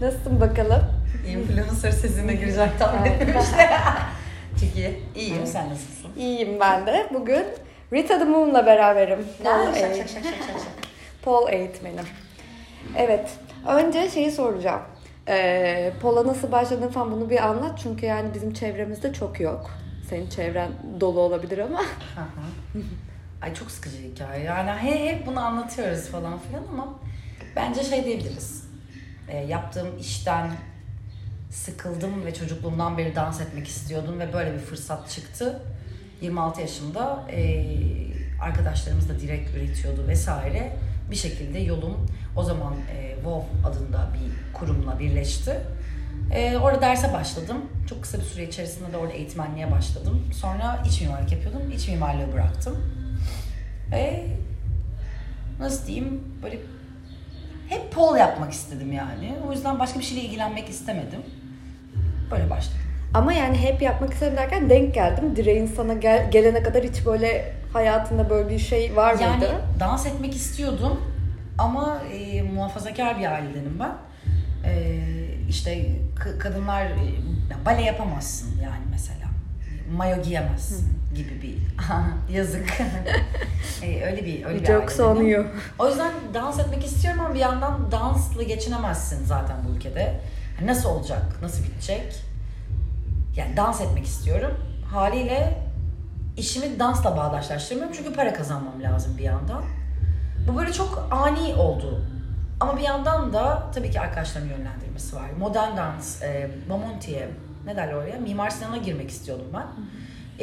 Nasılsın 0.00 0.40
bakalım? 0.40 0.82
Influencer 1.28 1.90
sesine 1.90 2.34
girecek 2.34 2.78
tahmin 2.78 3.10
etmişti. 3.10 3.66
Çok 4.60 4.76
iyi. 4.76 5.00
İyiyim. 5.14 5.46
Sen 5.46 5.70
nasılsın? 5.70 6.10
İyiyim 6.16 6.60
ben 6.60 6.86
de. 6.86 7.06
Bugün 7.14 7.44
Rita 7.92 8.18
the 8.18 8.24
Moon'la 8.24 8.66
beraberim. 8.66 9.18
Pol, 9.44 9.74
şak 9.74 9.96
şak 9.96 10.08
şak 10.08 10.24
şak 10.24 10.24
şak. 10.24 10.60
Pol 11.22 11.48
eğitmenim. 11.48 12.04
Evet. 12.96 13.30
Önce 13.68 14.10
şeyi 14.10 14.30
soracağım. 14.30 14.82
Ee, 15.28 15.92
Pol'a 16.02 16.26
nasıl 16.26 16.52
başladın 16.52 16.88
falan 16.88 17.12
bunu 17.12 17.30
bir 17.30 17.46
anlat. 17.46 17.78
Çünkü 17.82 18.06
yani 18.06 18.34
bizim 18.34 18.52
çevremizde 18.54 19.12
çok 19.12 19.40
yok. 19.40 19.70
Senin 20.10 20.28
çevren 20.28 20.70
dolu 21.00 21.20
olabilir 21.20 21.58
ama. 21.58 21.82
Ay 23.42 23.54
çok 23.54 23.70
sıkıcı 23.70 23.96
hikaye. 23.96 24.44
Yani 24.44 24.70
he, 24.70 25.06
hep 25.12 25.26
bunu 25.26 25.40
anlatıyoruz 25.40 26.08
falan 26.08 26.38
filan 26.38 26.62
ama 26.72 26.88
bence 27.56 27.82
şey 27.84 28.04
diyebiliriz. 28.04 28.65
E, 29.28 29.36
yaptığım 29.36 29.98
işten 29.98 30.50
sıkıldım 31.50 32.26
ve 32.26 32.34
çocukluğumdan 32.34 32.98
beri 32.98 33.16
dans 33.16 33.40
etmek 33.40 33.68
istiyordum 33.68 34.20
ve 34.20 34.32
böyle 34.32 34.54
bir 34.54 34.58
fırsat 34.58 35.10
çıktı. 35.10 35.62
26 36.20 36.60
yaşımda 36.60 37.26
e, 37.30 37.66
arkadaşlarımız 38.42 39.08
da 39.08 39.20
direkt 39.20 39.56
üretiyordu 39.56 40.08
vesaire. 40.08 40.76
Bir 41.10 41.16
şekilde 41.16 41.58
yolum 41.58 42.06
o 42.36 42.42
zaman 42.42 42.74
e, 42.96 43.14
WoW 43.14 43.68
adında 43.68 44.08
bir 44.14 44.52
kurumla 44.58 44.98
birleşti. 44.98 45.60
E, 46.34 46.56
orada 46.56 46.80
derse 46.80 47.12
başladım. 47.12 47.56
Çok 47.88 48.02
kısa 48.02 48.18
bir 48.18 48.24
süre 48.24 48.44
içerisinde 48.44 48.92
de 48.92 48.96
orada 48.96 49.12
eğitmenliğe 49.12 49.70
başladım. 49.70 50.26
Sonra 50.34 50.82
iç 50.86 51.00
mimarlık 51.00 51.32
yapıyordum. 51.32 51.70
İç 51.70 51.88
mimarlığı 51.88 52.32
bıraktım. 52.32 52.76
Ve 53.90 54.26
nasıl 55.60 55.86
diyeyim 55.86 56.22
böyle 56.42 56.58
hep 57.68 57.92
pol 57.92 58.16
yapmak 58.16 58.52
istedim 58.52 58.92
yani. 58.92 59.34
O 59.48 59.52
yüzden 59.52 59.78
başka 59.78 59.98
bir 59.98 60.04
şeyle 60.04 60.22
ilgilenmek 60.22 60.68
istemedim. 60.68 61.20
Böyle 62.30 62.50
başladım. 62.50 62.78
Ama 63.14 63.32
yani 63.32 63.56
hep 63.58 63.82
yapmak 63.82 64.12
istedim 64.12 64.36
derken 64.36 64.70
denk 64.70 64.94
geldim. 64.94 65.36
Direğin 65.36 65.66
sana 65.66 65.94
gel- 65.94 66.30
gelene 66.30 66.62
kadar 66.62 66.84
hiç 66.84 67.06
böyle 67.06 67.52
hayatında 67.72 68.30
böyle 68.30 68.48
bir 68.48 68.58
şey 68.58 68.96
var 68.96 69.16
Yani 69.20 69.36
mıydı? 69.36 69.50
dans 69.80 70.06
etmek 70.06 70.34
istiyordum 70.36 71.00
ama 71.58 71.98
e, 72.12 72.42
muhafazakar 72.42 73.18
bir 73.18 73.32
ailedenim 73.32 73.78
ben. 73.80 73.92
E, 74.70 75.00
işte 75.48 75.86
kadınlar 76.38 76.84
e, 76.86 76.94
bale 77.66 77.82
yapamazsın 77.82 78.48
yani 78.62 78.82
mesela. 78.90 79.15
Mayo 79.92 80.22
giyemezsin 80.22 80.98
gibi 81.14 81.42
bir 81.42 81.56
yazık. 82.34 82.80
e, 83.82 84.04
öyle 84.04 84.24
bir 84.24 84.44
öyle 84.44 84.60
bir 84.60 84.66
Jokes 84.66 85.00
on 85.00 85.22
you. 85.22 85.46
O 85.78 85.88
yüzden 85.88 86.12
dans 86.34 86.58
etmek 86.58 86.84
istiyorum 86.84 87.20
ama 87.20 87.34
bir 87.34 87.40
yandan 87.40 87.92
dansla 87.92 88.42
geçinemezsin 88.42 89.24
zaten 89.24 89.56
bu 89.68 89.76
ülkede. 89.76 90.20
Nasıl 90.64 90.88
olacak? 90.88 91.22
Nasıl 91.42 91.64
bitecek? 91.64 92.22
Yani 93.36 93.56
dans 93.56 93.80
etmek 93.80 94.06
istiyorum. 94.06 94.54
Haliyle 94.92 95.58
işimi 96.36 96.78
dansla 96.78 97.16
bağdaşlaştırmıyorum 97.16 97.94
çünkü 97.96 98.12
para 98.12 98.32
kazanmam 98.34 98.82
lazım 98.82 99.18
bir 99.18 99.22
yandan. 99.22 99.64
Bu 100.48 100.58
böyle 100.58 100.72
çok 100.72 101.08
ani 101.10 101.54
oldu. 101.54 102.02
Ama 102.60 102.76
bir 102.76 102.82
yandan 102.82 103.32
da 103.32 103.70
tabii 103.74 103.90
ki 103.90 104.00
arkadaşlarımın 104.00 104.50
yönlendirmesi 104.50 105.16
var. 105.16 105.30
Modern 105.38 105.76
dans, 105.76 106.22
e, 106.22 106.50
Bomonti'ye, 106.68 107.28
ne 107.66 107.76
derler 107.76 107.92
oraya? 107.92 108.18
Mimar 108.18 108.50
Sinan'a 108.50 108.76
girmek 108.76 109.10
istiyordum 109.10 109.46
ben. 109.54 109.66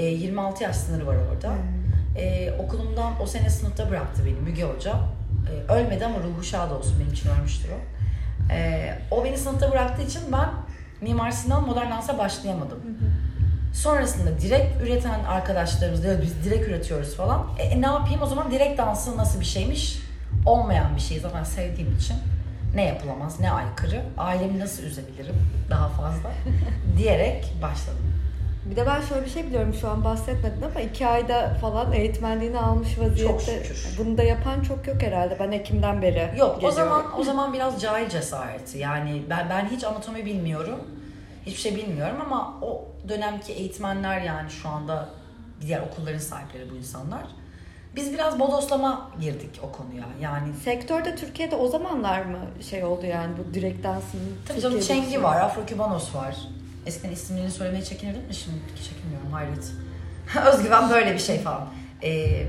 E, 0.01 0.05
26 0.05 0.63
yaş 0.63 0.75
sınırı 0.75 1.07
var 1.07 1.15
orada. 1.15 1.53
E, 2.17 2.51
okulumdan 2.59 3.13
o 3.21 3.25
sene 3.25 3.49
sınıfta 3.49 3.89
bıraktı 3.89 4.21
beni 4.25 4.39
Müge 4.39 4.63
Hoca. 4.63 4.93
E, 5.51 5.71
ölmedi 5.73 6.05
ama 6.05 6.17
ruhu 6.19 6.43
şad 6.43 6.71
olsun 6.71 6.95
benim 6.99 7.13
için 7.13 7.29
ölmüştür 7.29 7.69
o. 7.69 7.79
E, 8.53 8.99
o 9.11 9.23
beni 9.23 9.37
sınıfta 9.37 9.71
bıraktığı 9.71 10.01
için 10.01 10.21
ben 10.31 10.49
Mimar 11.01 11.31
Sinan 11.31 11.67
modern 11.67 11.91
dansa 11.91 12.17
başlayamadım. 12.17 12.79
Sonrasında 13.73 14.39
direkt 14.41 14.81
üreten 14.81 15.23
arkadaşlarımız 15.23 16.03
diyor 16.03 16.21
biz 16.21 16.43
direkt 16.45 16.67
üretiyoruz 16.67 17.15
falan. 17.15 17.47
E, 17.59 17.81
ne 17.81 17.85
yapayım 17.85 18.21
o 18.21 18.25
zaman 18.25 18.51
direkt 18.51 18.77
dansı 18.77 19.17
nasıl 19.17 19.39
bir 19.39 19.45
şeymiş? 19.45 19.99
Olmayan 20.45 20.95
bir 20.95 21.01
şey 21.01 21.19
zaten 21.19 21.43
sevdiğim 21.43 21.97
için. 21.97 22.15
Ne 22.75 22.85
yapılamaz, 22.85 23.39
ne 23.39 23.51
aykırı, 23.51 24.01
ailemi 24.17 24.59
nasıl 24.59 24.83
üzebilirim 24.83 25.35
daha 25.69 25.87
fazla 25.89 26.31
diyerek 26.97 27.53
başladım. 27.61 28.13
Bir 28.65 28.75
de 28.75 28.85
ben 28.85 29.01
şöyle 29.01 29.25
bir 29.25 29.29
şey 29.29 29.45
biliyorum 29.47 29.73
şu 29.81 29.89
an 29.89 30.03
bahsetmedin 30.03 30.61
ama 30.61 30.81
iki 30.81 31.07
ayda 31.07 31.53
falan 31.61 31.91
eğitmenliğini 31.93 32.59
almış 32.59 32.99
vaziyette. 32.99 33.63
şükür. 33.63 33.87
Bunu 33.97 34.17
da 34.17 34.23
yapan 34.23 34.61
çok 34.61 34.87
yok 34.87 35.01
herhalde. 35.01 35.37
Ben 35.39 35.51
Ekim'den 35.51 36.01
beri 36.01 36.19
Yok 36.39 36.49
o 36.49 36.55
geliyorum. 36.55 36.75
zaman 36.75 37.19
o 37.19 37.23
zaman 37.23 37.53
biraz 37.53 37.81
cahil 37.81 38.09
cesareti. 38.09 38.77
Yani 38.77 39.23
ben 39.29 39.49
ben 39.49 39.65
hiç 39.65 39.83
anatomi 39.83 40.25
bilmiyorum. 40.25 40.79
Hiçbir 41.45 41.59
şey 41.61 41.75
bilmiyorum 41.75 42.17
ama 42.25 42.53
o 42.61 42.85
dönemki 43.09 43.53
eğitmenler 43.53 44.21
yani 44.21 44.49
şu 44.49 44.69
anda 44.69 45.09
diğer 45.61 45.81
okulların 45.81 46.19
sahipleri 46.19 46.71
bu 46.71 46.75
insanlar. 46.75 47.23
Biz 47.95 48.13
biraz 48.13 48.39
bodoslama 48.39 49.11
girdik 49.21 49.59
o 49.63 49.71
konuya. 49.71 50.03
Yani 50.21 50.53
Sektörde 50.63 51.15
Türkiye'de 51.15 51.55
o 51.55 51.67
zamanlar 51.67 52.21
mı 52.21 52.37
şey 52.69 52.83
oldu 52.83 53.05
yani 53.05 53.33
bu 53.37 53.53
direkt 53.53 53.83
dansın? 53.83 54.19
Tabii 54.47 54.61
canım 54.61 54.79
Çengi 54.79 55.23
var, 55.23 55.41
Afro 55.41 55.65
Kübanos 55.65 56.15
var. 56.15 56.37
Eskiden 56.85 57.13
isimlerini 57.13 57.51
söylemeye 57.51 57.83
çekinirdim 57.83 58.29
de 58.29 58.33
şimdi 58.33 58.57
çekinmiyorum 58.83 59.31
hayret. 59.31 59.71
Özgüven 60.53 60.89
böyle 60.89 61.13
bir 61.13 61.19
şey 61.19 61.39
falan. 61.39 61.67
Ee, 62.03 62.45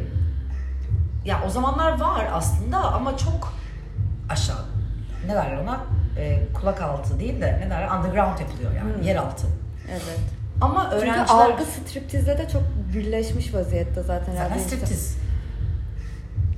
ya 1.24 1.40
o 1.46 1.50
zamanlar 1.50 2.00
var 2.00 2.28
aslında 2.32 2.78
ama 2.78 3.16
çok 3.16 3.52
aşağı. 4.30 4.64
Ne 5.26 5.34
derler 5.34 5.56
ona? 5.56 5.80
Ee, 6.18 6.38
kulak 6.60 6.82
altı 6.82 7.20
değil 7.20 7.40
de 7.40 7.60
ne 7.60 7.70
derler? 7.70 7.98
Underground 7.98 8.38
yapılıyor 8.38 8.72
yani. 8.72 8.94
Hmm. 8.94 9.02
Yeraltı. 9.02 9.46
Evet. 9.90 10.20
Ama 10.60 10.88
Çünkü 10.90 11.04
öğrenciler... 11.04 11.38
algı 11.38 11.64
striptizde 11.64 12.38
de 12.38 12.48
çok 12.48 12.62
birleşmiş 12.94 13.54
vaziyette 13.54 14.02
zaten. 14.02 14.36
Zaten 14.36 14.58
striptiz. 14.58 15.23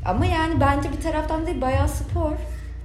Ama 0.06 0.26
yani 0.26 0.60
bence 0.60 0.92
bir 0.92 1.00
taraftan 1.00 1.46
değil 1.46 1.60
bayağı 1.60 1.88
spor. 1.88 2.32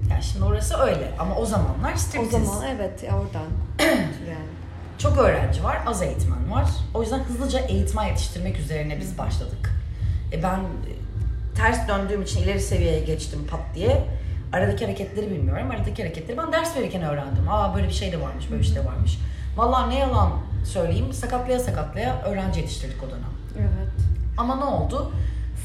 Yani 0.10 0.24
şimdi 0.24 0.46
orası 0.46 0.78
öyle 0.78 1.12
ama 1.20 1.36
o 1.36 1.46
zamanlar 1.46 1.96
striptiz. 1.96 2.50
O 2.50 2.54
zaman 2.54 2.68
evet 2.68 3.04
ya 3.04 3.12
oradan. 3.20 3.48
yani. 4.30 4.52
Çok 4.98 5.18
öğrenci 5.18 5.64
var, 5.64 5.80
az 5.86 6.02
eğitmen 6.02 6.52
var. 6.52 6.66
O 6.94 7.02
yüzden 7.02 7.20
hızlıca 7.20 7.60
eğitmen 7.60 8.04
yetiştirmek 8.04 8.60
üzerine 8.60 9.00
biz 9.00 9.18
başladık. 9.18 9.72
E 10.34 10.44
ben 10.44 10.60
e, 10.60 10.92
ters 11.56 11.88
döndüğüm 11.88 12.22
için 12.22 12.44
ileri 12.44 12.60
seviyeye 12.60 13.00
geçtim 13.00 13.48
pat 13.52 13.60
diye. 13.76 14.08
Aradaki 14.54 14.86
hareketleri 14.86 15.32
bilmiyorum. 15.32 15.72
Aradaki 15.72 16.04
hareketleri 16.04 16.38
ben 16.38 16.52
ders 16.52 16.78
verirken 16.78 17.02
öğrendim. 17.02 17.50
Aa 17.50 17.76
böyle 17.76 17.88
bir 17.88 17.94
şey 17.94 18.12
de 18.12 18.22
varmış, 18.22 18.52
böyle 18.52 18.62
bir 18.62 18.68
şey 18.68 18.76
de 18.76 18.86
varmış. 18.86 19.20
Vallahi 19.58 19.90
ne 19.90 20.00
yalan 20.00 20.32
söyleyeyim, 20.66 21.14
sakatlaya 21.14 21.60
sakatlaya 21.60 22.22
öğrenci 22.22 22.60
yetiştirdik 22.60 23.04
o 23.04 23.08
dönem. 23.08 23.32
Evet. 23.60 23.92
Ama 24.38 24.56
ne 24.56 24.64
oldu? 24.64 25.12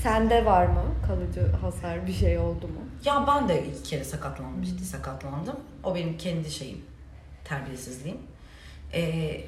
Sende 0.07 0.45
var 0.45 0.67
mı 0.67 0.83
kalıcı 1.07 1.53
hasar 1.57 2.07
bir 2.07 2.13
şey 2.13 2.39
oldu 2.39 2.69
mu? 2.69 2.81
Ya 3.05 3.25
ben 3.27 3.49
de 3.49 3.67
iki 3.67 3.83
kere 3.83 4.05
sakatlandım, 4.05 4.63
ciddi 4.63 4.85
sakatlandım. 4.85 5.57
O 5.85 5.95
benim 5.95 6.19
kendi 6.19 6.51
şeyim, 6.51 6.85
terbiyesizliğim. 7.45 8.19
Ee, 8.95 9.41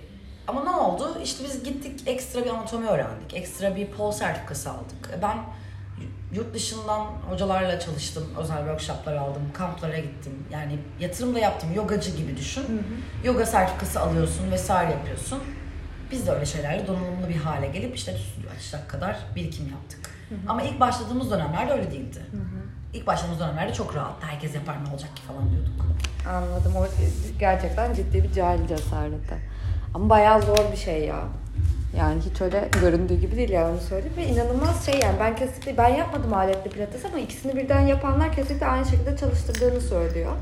ama 0.48 0.64
ne 0.64 0.70
oldu? 0.70 1.18
İşte 1.24 1.44
biz 1.44 1.62
gittik 1.64 2.02
ekstra 2.06 2.44
bir 2.44 2.50
anatomi 2.50 2.86
öğrendik. 2.86 3.34
Ekstra 3.34 3.76
bir 3.76 3.86
pol 3.86 4.12
sertifikası 4.12 4.70
aldık. 4.70 5.10
E 5.18 5.22
Ben 5.22 5.38
yurt 6.34 6.54
dışından 6.54 7.04
hocalarla 7.04 7.80
çalıştım. 7.80 8.24
Özel 8.38 8.58
workshoplar 8.58 9.16
aldım. 9.16 9.42
Kamplara 9.54 9.98
gittim. 9.98 10.46
Yani 10.52 10.78
yatırım 11.00 11.34
da 11.34 11.38
yaptım. 11.38 11.70
Yogacı 11.74 12.16
gibi 12.16 12.36
düşün. 12.36 12.82
Yoga 13.24 13.46
sertifikası 13.46 14.00
alıyorsun 14.00 14.50
vesaire 14.50 14.90
yapıyorsun. 14.90 15.38
Biz 16.10 16.26
de 16.26 16.30
öyle 16.30 16.46
şeylerle 16.46 16.86
donanımlı 16.86 17.28
bir 17.28 17.36
hale 17.36 17.66
gelip 17.66 17.96
işte 17.96 18.12
stüdyo 18.12 18.50
açacak 18.50 18.90
kadar 18.90 19.16
birikim 19.36 19.68
yaptık. 19.68 20.07
Ama 20.48 20.62
ilk 20.62 20.80
başladığımız 20.80 21.30
dönemlerde 21.30 21.72
öyle 21.72 21.90
değildi. 21.90 22.18
İlk 22.92 23.06
başladığımız 23.06 23.40
dönemlerde 23.40 23.72
çok 23.74 23.96
rahattı. 23.96 24.26
Herkes 24.26 24.54
yapar 24.54 24.84
ne 24.84 24.90
olacak 24.90 25.16
ki 25.16 25.22
falan 25.22 25.50
diyorduk. 25.50 25.86
Anladım. 26.28 26.76
O 26.76 26.86
gerçekten 27.38 27.94
ciddi 27.94 28.22
bir 28.22 28.32
cahil 28.32 28.66
cesareti. 28.66 29.34
Ama 29.94 30.08
bayağı 30.08 30.42
zor 30.42 30.72
bir 30.72 30.76
şey 30.76 31.04
ya. 31.04 31.20
Yani 31.98 32.20
hiç 32.30 32.40
öyle 32.40 32.68
göründüğü 32.80 33.20
gibi 33.20 33.36
değil 33.36 33.50
yani 33.50 33.70
onu 33.70 33.80
söyleyeyim. 33.80 34.16
Ve 34.16 34.26
inanılmaz 34.26 34.86
şey 34.86 35.00
yani 35.02 35.16
ben 35.20 35.36
kesinlikle 35.36 35.76
ben 35.76 35.88
yapmadım 35.88 36.34
aletli 36.34 36.70
pilates 36.70 37.04
ama 37.04 37.18
ikisini 37.18 37.56
birden 37.56 37.80
yapanlar 37.80 38.32
kesinlikle 38.32 38.66
aynı 38.66 38.86
şekilde 38.86 39.16
çalıştırdığını 39.16 39.80
söylüyor. 39.80 40.32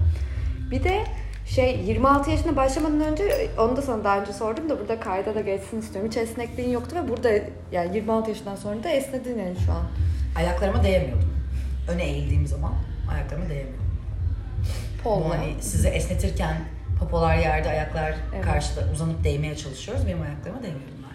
Bir 0.71 0.85
de 0.85 1.05
şey 1.47 1.81
26 1.81 2.31
yaşına 2.31 2.57
başlamadan 2.57 3.01
önce 3.01 3.51
onu 3.59 3.77
da 3.77 3.83
sana 3.83 4.05
daha 4.05 4.21
önce 4.21 4.33
sordum 4.33 4.69
da 4.71 4.79
burada 4.81 5.01
kayda 5.01 5.35
da 5.35 5.41
geçsin 5.41 5.81
istiyorum. 5.81 6.11
Hiç 6.11 6.17
esnekliğin 6.17 6.71
yoktu 6.71 6.97
ve 6.97 7.09
burada 7.09 7.31
yani 7.73 7.97
26 7.97 8.31
yaşından 8.31 8.57
sonra 8.57 8.85
da 8.85 8.89
esnedin 8.89 9.39
yani 9.39 9.57
şu 9.67 9.73
an. 9.73 9.83
Ayaklarıma 10.37 10.85
değemiyordum. 10.85 11.35
Öne 11.89 12.05
eğildiğim 12.05 12.47
zaman 12.47 12.73
ayaklarıma 13.13 13.49
değemiyordum. 13.49 13.87
Pol 15.05 15.31
hani 15.31 15.55
sizi 15.61 15.89
esnetirken 15.89 16.57
popolar 17.01 17.37
yerde, 17.37 17.69
ayaklar 17.69 18.15
Evet. 18.35 18.45
karşıda 18.45 18.81
uzanıp 18.93 19.25
değmeye 19.25 19.57
çalışıyoruz. 19.57 20.07
Benim 20.07 20.23
ayaklarıma 20.23 20.63
değmiyordu 20.63 20.93
bunlar. 20.99 21.13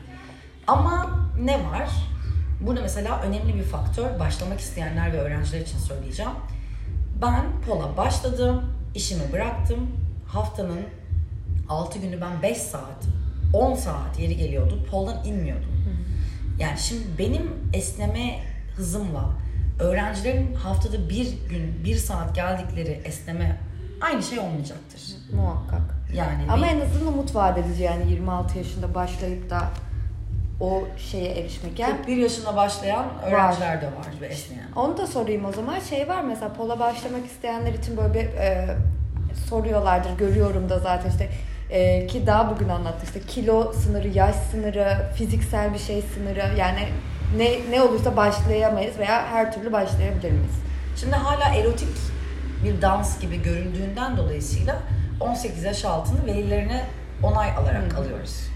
Ama 0.68 1.20
ne 1.44 1.54
var? 1.56 1.90
Burada 2.62 2.82
mesela 2.82 3.22
önemli 3.22 3.56
bir 3.56 3.64
faktör. 3.64 4.20
Başlamak 4.20 4.60
isteyenler 4.60 5.14
ve 5.14 5.18
öğrenciler 5.22 5.60
için 5.62 5.78
söyleyeceğim. 5.78 6.32
Ben 7.22 7.44
pola 7.68 7.98
başladım, 7.98 8.64
işimi 8.96 9.32
bıraktım. 9.32 9.88
Haftanın 10.34 10.82
6 11.70 12.00
günü 12.00 12.22
ben 12.22 12.42
5 12.42 12.58
saat, 12.58 13.06
10 13.54 13.76
saat 13.76 14.20
yeri 14.20 14.38
geliyordu. 14.38 14.86
Poldan 14.92 15.26
inmiyordum. 15.26 15.72
Yani 16.60 16.80
şimdi 16.80 17.04
benim 17.20 17.52
esneme 17.74 18.40
hızımla 18.76 19.30
öğrencilerin 19.80 20.56
haftada 20.56 21.10
bir 21.10 21.26
gün, 21.50 21.84
bir 21.86 21.96
saat 21.96 22.36
geldikleri 22.36 23.02
esneme 23.06 23.58
aynı 24.02 24.24
şey 24.24 24.40
olmayacaktır. 24.40 25.02
Muhakkak. 25.36 25.82
Yani 26.16 26.52
Ama 26.52 26.64
bir- 26.66 26.72
en 26.72 26.82
azından 26.82 27.14
umut 27.14 27.36
vaat 27.36 27.58
edici 27.58 27.84
yani 27.84 28.12
26 28.12 28.58
yaşında 28.58 28.96
başlayıp 28.96 29.50
da 29.50 29.62
o 30.60 30.84
şeye 30.98 31.32
erişmek. 31.32 31.80
Yani 31.80 31.98
41 31.98 32.18
yaşında 32.18 32.56
başlayan 32.56 33.06
öğrenciler 33.26 33.82
de 33.82 33.86
var 33.86 34.08
ve 34.22 34.28
esneyen. 34.28 34.72
Onu 34.76 34.98
da 34.98 35.08
sorayım 35.08 35.46
o 35.46 35.52
zaman. 35.52 35.80
Şey 35.80 36.08
var 36.08 36.22
mesela 36.24 36.54
pola 36.54 36.80
başlamak 36.80 37.26
isteyenler 37.26 37.74
için 37.74 37.98
böyle 37.98 38.14
bir 38.14 38.20
e, 38.38 38.78
soruyorlardır. 39.50 40.18
Görüyorum 40.18 40.70
da 40.70 40.80
zaten 40.80 41.10
işte 41.10 41.30
e, 41.70 42.08
ki 42.08 42.28
daha 42.28 42.56
bugün 42.56 42.70
anlattı 42.70 43.06
işte 43.06 43.20
kilo 43.20 43.74
sınırı, 43.74 44.08
yaş 44.08 44.36
sınırı, 44.36 45.12
fiziksel 45.16 45.74
bir 45.74 45.80
şey 45.80 46.02
sınırı 46.02 46.58
yani 46.58 46.88
ne 47.38 47.72
ne 47.72 47.82
olursa 47.82 48.18
başlayamayız 48.18 49.00
veya 49.00 49.28
her 49.28 49.54
türlü 49.54 49.72
başlayabilir 49.72 50.32
miyiz? 50.32 50.56
Şimdi 50.98 51.16
hala 51.16 51.56
erotik 51.56 51.90
bir 52.64 52.82
dans 52.82 53.20
gibi 53.20 53.44
görüldüğünden 53.44 54.18
dolayısıyla 54.18 54.80
18 55.20 55.64
yaş 55.64 55.86
altını 55.86 56.26
velilerine 56.26 56.86
onay 57.24 57.52
alarak 57.52 57.96
alıyoruz. 57.98 58.52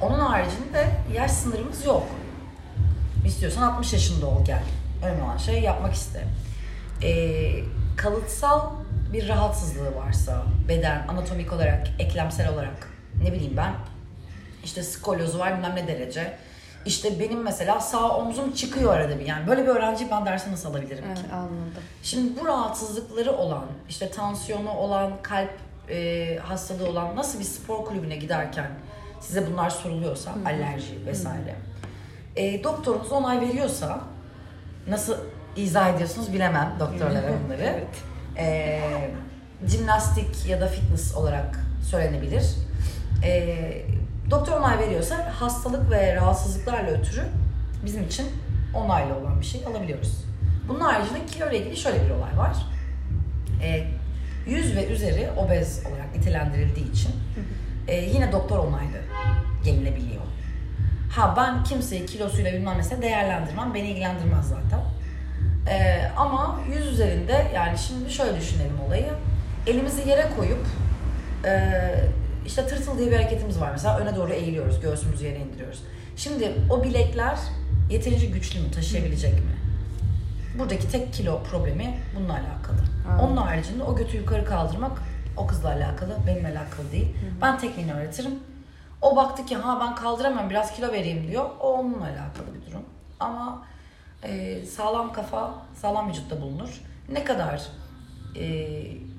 Onun 0.00 0.18
haricinde 0.18 0.86
yaş 1.14 1.30
sınırımız 1.30 1.84
yok. 1.84 2.06
İstiyorsan 3.26 3.62
60 3.62 3.92
yaşında 3.92 4.26
ol 4.26 4.44
gel. 4.44 4.62
Önemli 5.04 5.22
olan 5.22 5.36
şey 5.36 5.62
yapmak 5.62 5.94
iste. 5.94 6.24
Ee, 7.02 7.50
kalıtsal 7.96 8.70
bir 9.12 9.28
rahatsızlığı 9.28 9.96
varsa 9.96 10.42
beden, 10.68 11.08
anatomik 11.08 11.52
olarak, 11.52 11.88
eklemsel 11.98 12.52
olarak 12.52 12.88
ne 13.22 13.32
bileyim 13.32 13.56
ben 13.56 13.72
işte 14.64 14.82
skolyozu 14.82 15.38
var 15.38 15.56
bilmem 15.56 15.76
ne 15.76 15.88
derece. 15.88 16.36
İşte 16.86 17.20
benim 17.20 17.42
mesela 17.42 17.80
sağ 17.80 18.16
omzum 18.16 18.52
çıkıyor 18.52 18.94
arada 18.94 19.20
bir 19.20 19.26
yani. 19.26 19.46
Böyle 19.46 19.62
bir 19.62 19.68
öğrenciyi 19.68 20.10
ben 20.10 20.26
derse 20.26 20.52
nasıl 20.52 20.70
alabilirim 20.70 21.14
ki? 21.14 21.20
Evet, 21.22 21.32
anladım. 21.32 21.82
Şimdi 22.02 22.40
bu 22.40 22.46
rahatsızlıkları 22.46 23.32
olan, 23.32 23.64
işte 23.88 24.10
tansiyonu 24.10 24.70
olan, 24.70 25.12
kalp 25.22 25.50
e, 25.90 26.38
hastalığı 26.38 26.88
olan 26.90 27.16
nasıl 27.16 27.38
bir 27.38 27.44
spor 27.44 27.84
kulübüne 27.84 28.16
giderken 28.16 28.70
size 29.20 29.52
bunlar 29.52 29.70
soruluyorsa, 29.70 30.30
alerji 30.46 31.06
vesaire. 31.06 31.54
E, 32.36 32.64
doktorunuz 32.64 33.12
onay 33.12 33.40
veriyorsa, 33.40 34.00
nasıl 34.88 35.16
izah 35.56 35.94
ediyorsunuz 35.94 36.32
bilemem 36.32 36.76
doktorlara 36.80 37.32
bunları. 37.44 37.62
Evet. 37.62 37.86
E, 38.38 38.80
jimnastik 39.66 40.46
ya 40.46 40.60
da 40.60 40.66
fitness 40.68 41.14
olarak 41.14 41.60
söylenebilir. 41.82 42.44
E, 43.24 43.56
doktor 44.30 44.60
onay 44.60 44.78
veriyorsa 44.78 45.32
hastalık 45.40 45.90
ve 45.90 46.14
rahatsızlıklarla 46.14 46.90
ötürü 46.90 47.24
bizim 47.84 48.02
için 48.02 48.26
onaylı 48.74 49.14
olan 49.14 49.40
bir 49.40 49.46
şey 49.46 49.66
alabiliyoruz. 49.66 50.24
Bunun 50.68 50.80
haricinde 50.80 51.26
kilo 51.26 51.50
ile 51.50 51.58
ilgili 51.58 51.76
şöyle 51.76 52.04
bir 52.04 52.10
olay 52.10 52.38
var. 52.38 52.56
E, 53.62 53.84
100 54.46 54.76
ve 54.76 54.86
üzeri 54.86 55.30
obez 55.36 55.82
olarak 55.86 56.16
nitelendirildiği 56.16 56.92
için 56.92 57.10
e, 57.88 57.96
yine 57.96 58.32
doktor 58.32 58.58
onaylı 58.58 58.98
gelinebiliyor. 59.64 60.22
Ha 61.10 61.34
ben 61.36 61.64
kimseyi 61.64 62.06
kilosuyla 62.06 62.52
bilmem 62.52 62.78
nesine 62.78 63.02
değerlendirmem. 63.02 63.74
Beni 63.74 63.90
ilgilendirmez 63.90 64.48
zaten. 64.48 64.80
E, 65.70 66.08
ama 66.16 66.60
100 66.74 66.86
üzerinde 66.86 67.46
yani 67.54 67.78
şimdi 67.78 68.10
şöyle 68.10 68.40
düşünelim 68.40 68.80
olayı. 68.86 69.10
Elimizi 69.66 70.08
yere 70.08 70.26
koyup 70.36 70.66
e, 71.44 71.70
işte 72.46 72.66
tırtıl 72.66 72.98
diye 72.98 73.10
bir 73.10 73.16
hareketimiz 73.16 73.60
var 73.60 73.70
mesela 73.72 73.98
öne 73.98 74.16
doğru 74.16 74.32
eğiliyoruz 74.32 74.80
göğsümüzü 74.80 75.26
yere 75.26 75.38
indiriyoruz. 75.38 75.82
Şimdi 76.16 76.52
o 76.70 76.84
bilekler 76.84 77.38
yeterince 77.90 78.26
güçlü 78.26 78.60
mü 78.60 78.70
taşıyabilecek 78.70 79.32
mi? 79.34 79.56
Buradaki 80.58 80.90
tek 80.90 81.12
kilo 81.12 81.42
problemi 81.42 81.98
bununla 82.16 82.32
alakalı. 82.32 82.78
Anladım. 83.08 83.26
Onun 83.26 83.36
haricinde 83.36 83.82
o 83.82 83.96
götü 83.96 84.16
yukarı 84.16 84.44
kaldırmak 84.44 84.92
o 85.36 85.46
kızla 85.46 85.68
alakalı, 85.68 86.16
benimle 86.26 86.48
alakalı 86.48 86.92
değil. 86.92 87.14
Ben 87.42 87.58
tekniğini 87.58 87.94
öğretirim. 87.94 88.34
O 89.02 89.16
baktı 89.16 89.46
ki 89.46 89.56
ha 89.56 89.78
ben 89.80 89.94
kaldıramam 89.94 90.50
biraz 90.50 90.72
kilo 90.72 90.92
vereyim 90.92 91.28
diyor. 91.28 91.44
O 91.60 91.72
onunla 91.72 92.04
alakalı 92.04 92.54
bir 92.54 92.70
durum. 92.70 92.82
Ama 93.20 93.62
e, 94.24 94.64
sağlam 94.66 95.12
kafa 95.12 95.54
sağlam 95.82 96.08
vücutta 96.08 96.40
bulunur. 96.40 96.80
Ne 97.12 97.24
kadar 97.24 97.62
e, 98.36 98.66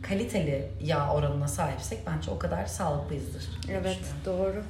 kaliteli 0.01 0.67
yağ 0.83 1.13
oranına 1.13 1.47
sahipsek 1.47 1.99
bence 2.07 2.31
o 2.31 2.39
kadar 2.39 2.65
sağlıklıyızdır. 2.65 3.43
Evet 3.71 3.99
doğru. 4.25 4.63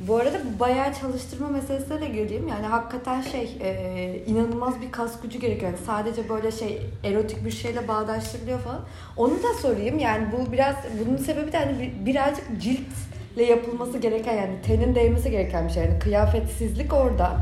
Bu 0.00 0.16
arada 0.16 0.38
bu 0.44 0.60
bayağı 0.60 0.94
çalıştırma 0.94 1.48
meselesine 1.48 2.00
de 2.00 2.06
gireyim. 2.08 2.48
Yani 2.48 2.66
hakikaten 2.66 3.22
şey 3.22 3.56
e, 3.60 4.22
inanılmaz 4.26 4.80
bir 4.80 4.92
kas 4.92 5.20
gücü 5.22 5.38
gerekiyor. 5.40 5.72
Yani 5.72 5.84
sadece 5.86 6.28
böyle 6.28 6.52
şey 6.52 6.82
erotik 7.04 7.44
bir 7.44 7.50
şeyle 7.50 7.88
bağdaştırılıyor 7.88 8.60
falan. 8.60 8.80
Onu 9.16 9.42
da 9.42 9.54
sorayım. 9.62 9.98
Yani 9.98 10.26
bu 10.32 10.52
biraz 10.52 10.76
bunun 11.06 11.16
sebebi 11.16 11.52
de 11.52 11.58
hani 11.58 11.80
bir- 11.80 12.06
birazcık 12.06 12.44
ciltle 12.62 13.44
yapılması 13.44 13.98
gereken 13.98 14.34
yani 14.36 14.62
tenin 14.66 14.94
değmesi 14.94 15.30
gereken 15.30 15.68
bir 15.68 15.72
şey. 15.72 15.84
Yani 15.84 15.98
kıyafetsizlik 15.98 16.92
orada. 16.92 17.40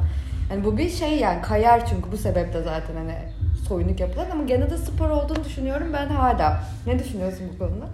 Yani 0.52 0.64
bu 0.64 0.78
bir 0.78 0.90
şey 0.90 1.18
yani 1.18 1.42
kayar 1.42 1.86
çünkü 1.86 2.12
bu 2.12 2.16
sebeple 2.16 2.62
zaten 2.62 2.96
hani 2.96 3.14
soyunuk 3.68 4.00
yapılan 4.00 4.30
ama 4.30 4.44
gene 4.44 4.70
de 4.70 4.78
spor 4.78 5.10
olduğunu 5.10 5.44
düşünüyorum 5.44 5.92
ben 5.92 6.06
hala. 6.06 6.64
Ne 6.86 6.98
düşünüyorsun 6.98 7.46
bu 7.54 7.58
konuda? 7.58 7.88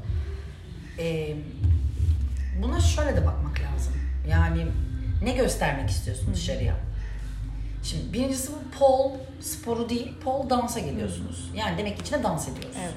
Ee, 0.99 1.37
buna 2.63 2.81
şöyle 2.81 3.17
de 3.17 3.27
bakmak 3.27 3.61
lazım. 3.61 3.93
Yani 4.31 4.67
ne 5.23 5.33
göstermek 5.33 5.91
istiyorsun 5.91 6.35
dışarıya? 6.35 6.75
Şimdi 7.83 8.13
birincisi 8.13 8.53
bu 8.53 8.79
pol 8.79 9.13
sporu 9.41 9.89
değil, 9.89 10.15
pol 10.25 10.51
dansa 10.51 10.81
geliyorsunuz. 10.81 11.51
Yani 11.55 11.79
demek 11.79 11.97
ki 11.97 12.03
içine 12.03 12.23
dans 12.23 12.49
ediyoruz. 12.49 12.77
Evet. 12.83 12.95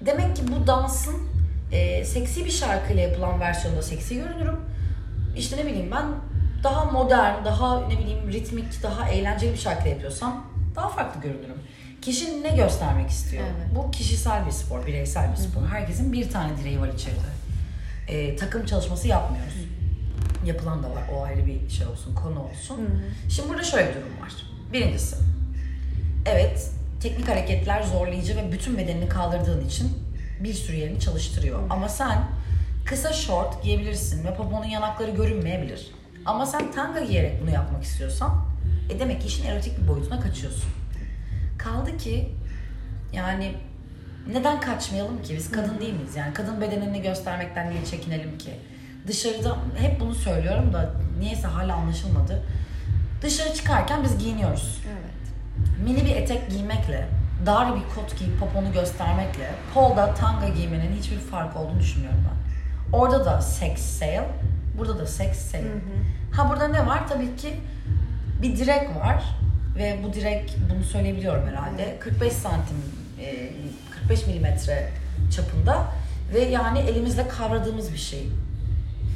Demek 0.00 0.36
ki 0.36 0.42
bu 0.48 0.66
dansın 0.66 1.16
e, 1.72 2.04
seksi 2.04 2.44
bir 2.44 2.50
şarkıyla 2.50 3.02
yapılan 3.02 3.40
versiyonunda 3.40 3.82
seksi 3.82 4.14
görünürüm. 4.14 4.60
İşte 5.36 5.56
ne 5.56 5.66
bileyim 5.66 5.90
ben 5.90 6.04
daha 6.64 6.84
modern, 6.84 7.44
daha 7.44 7.88
ne 7.88 7.98
bileyim 7.98 8.32
ritmik, 8.32 8.82
daha 8.82 9.08
eğlenceli 9.08 9.52
bir 9.52 9.58
şarkıyla 9.58 9.90
yapıyorsam 9.90 10.46
daha 10.76 10.88
farklı 10.88 11.20
görünürüm. 11.20 11.58
Kişi 12.02 12.42
ne 12.42 12.48
göstermek 12.48 13.10
istiyor? 13.10 13.44
Evet. 13.44 13.76
Bu 13.76 13.90
kişisel 13.90 14.46
bir 14.46 14.50
spor, 14.50 14.86
bireysel 14.86 15.32
bir 15.32 15.36
spor. 15.36 15.66
Herkesin 15.66 16.12
bir 16.12 16.30
tane 16.30 16.56
direği 16.56 16.80
var 16.80 16.88
içeride. 16.88 17.18
E, 18.08 18.36
takım 18.36 18.66
çalışması 18.66 19.08
yapmıyoruz. 19.08 19.54
Yapılan 20.46 20.82
da 20.82 20.90
var. 20.90 21.02
O 21.14 21.22
ayrı 21.22 21.46
bir 21.46 21.68
şey 21.68 21.86
olsun, 21.86 22.14
konu 22.14 22.42
olsun. 22.42 23.04
Şimdi 23.28 23.48
burada 23.48 23.62
şöyle 23.62 23.88
bir 23.88 23.94
durum 23.94 24.20
var. 24.22 24.32
Birincisi, 24.72 25.16
evet 26.26 26.70
teknik 27.02 27.28
hareketler 27.28 27.82
zorlayıcı 27.82 28.36
ve 28.36 28.52
bütün 28.52 28.78
bedenini 28.78 29.08
kaldırdığın 29.08 29.66
için 29.66 29.92
bir 30.40 30.54
sürü 30.54 30.76
yerini 30.76 31.00
çalıştırıyor. 31.00 31.60
Ama 31.70 31.88
sen 31.88 32.18
kısa 32.84 33.12
şort 33.12 33.62
giyebilirsin 33.62 34.24
ve 34.24 34.34
poponun 34.34 34.64
yanakları 34.64 35.10
görünmeyebilir. 35.10 35.90
Ama 36.26 36.46
sen 36.46 36.72
tanga 36.72 37.00
giyerek 37.00 37.42
bunu 37.42 37.50
yapmak 37.50 37.84
istiyorsan 37.84 38.44
e 38.90 38.98
demek 39.00 39.20
ki 39.20 39.26
işin 39.26 39.46
erotik 39.46 39.82
bir 39.82 39.88
boyutuna 39.88 40.20
kaçıyorsun. 40.20 40.70
Kaldı 41.58 41.96
ki 41.96 42.32
yani 43.12 43.54
neden 44.32 44.60
kaçmayalım 44.60 45.22
ki? 45.22 45.34
Biz 45.36 45.50
kadın 45.50 45.80
değil 45.80 45.94
miyiz? 45.94 46.16
Yani 46.16 46.34
kadın 46.34 46.60
bedenini 46.60 47.02
göstermekten 47.02 47.70
niye 47.70 47.84
çekinelim 47.84 48.38
ki? 48.38 48.50
Dışarıda 49.06 49.56
hep 49.78 50.00
bunu 50.00 50.14
söylüyorum 50.14 50.72
da 50.72 50.94
niyeyse 51.18 51.46
hala 51.46 51.74
anlaşılmadı. 51.74 52.42
Dışarı 53.22 53.54
çıkarken 53.54 54.04
biz 54.04 54.18
giyiniyoruz 54.18 54.80
Evet. 54.86 55.84
mini 55.84 56.04
bir 56.04 56.16
etek 56.16 56.50
giymekle, 56.50 57.08
dar 57.46 57.74
bir 57.76 57.80
kot 57.94 58.18
giyip 58.18 58.40
poponu 58.40 58.72
göstermekle, 58.72 59.50
polda 59.74 60.14
tanga 60.14 60.48
giymenin 60.48 60.96
hiçbir 60.96 61.18
fark 61.18 61.56
olduğunu 61.56 61.80
düşünmüyorum 61.80 62.24
ben. 62.30 62.98
Orada 62.98 63.24
da 63.24 63.40
sex 63.42 63.78
sale, 63.80 64.28
burada 64.78 64.98
da 64.98 65.06
sex 65.06 65.36
sale. 65.36 65.64
Ha 66.32 66.50
burada 66.50 66.68
ne 66.68 66.86
var? 66.86 67.08
Tabii 67.08 67.36
ki 67.36 67.54
bir 68.42 68.56
direk 68.56 68.96
var 68.96 69.24
ve 69.76 69.98
bu 70.04 70.12
direk 70.12 70.56
bunu 70.74 70.84
söyleyebiliyorum 70.84 71.48
herhalde. 71.48 71.96
45 72.00 72.32
santim, 72.32 72.76
e, 73.20 73.50
45 73.90 74.26
milimetre 74.26 74.88
çapında 75.36 75.86
ve 76.34 76.40
yani 76.40 76.78
elimizle 76.78 77.28
kavradığımız 77.28 77.92
bir 77.92 77.98
şey. 77.98 78.28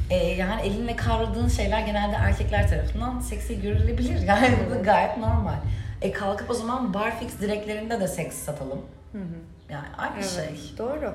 E, 0.09 0.15
yani 0.15 0.61
elinle 0.61 0.95
kavradığın 0.95 1.47
şeyler 1.47 1.85
genelde 1.85 2.15
erkekler 2.15 2.69
tarafından 2.69 3.19
seksi 3.19 3.61
görülebilir. 3.61 4.19
Yani 4.27 4.57
bu 4.79 4.83
gayet 4.83 5.17
normal. 5.17 5.55
E 6.01 6.11
kalkıp 6.11 6.49
o 6.49 6.53
zaman 6.53 6.93
barfix 6.93 7.39
direklerinde 7.41 7.99
de 7.99 8.07
seks 8.07 8.35
satalım. 8.35 8.81
Yani 9.69 9.87
aynı 9.97 10.13
Evet, 10.15 10.29
şey. 10.29 10.77
Doğru. 10.77 11.13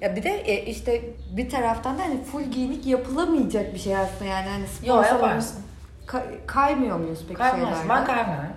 Ya 0.00 0.16
bir 0.16 0.22
de 0.22 0.30
e, 0.30 0.64
işte 0.66 1.00
bir 1.36 1.50
taraftan 1.50 1.98
da 1.98 2.02
hani 2.02 2.24
full 2.24 2.42
giyinik 2.42 2.86
yapılamayacak 2.86 3.74
bir 3.74 3.78
şey 3.78 3.96
aslında 3.96 4.30
yani 4.30 4.48
hani 4.48 4.66
spor 4.66 4.88
Yo, 4.88 4.94
salonu- 5.02 5.12
yaparsın. 5.14 5.60
Ka- 6.06 6.46
kaymıyor 6.46 6.98
muyuz 6.98 7.18
peki 7.28 7.38
Kaymaz. 7.38 7.60
şeylerden? 7.60 7.88
Ben 7.88 8.04
kaymıyorum. 8.04 8.48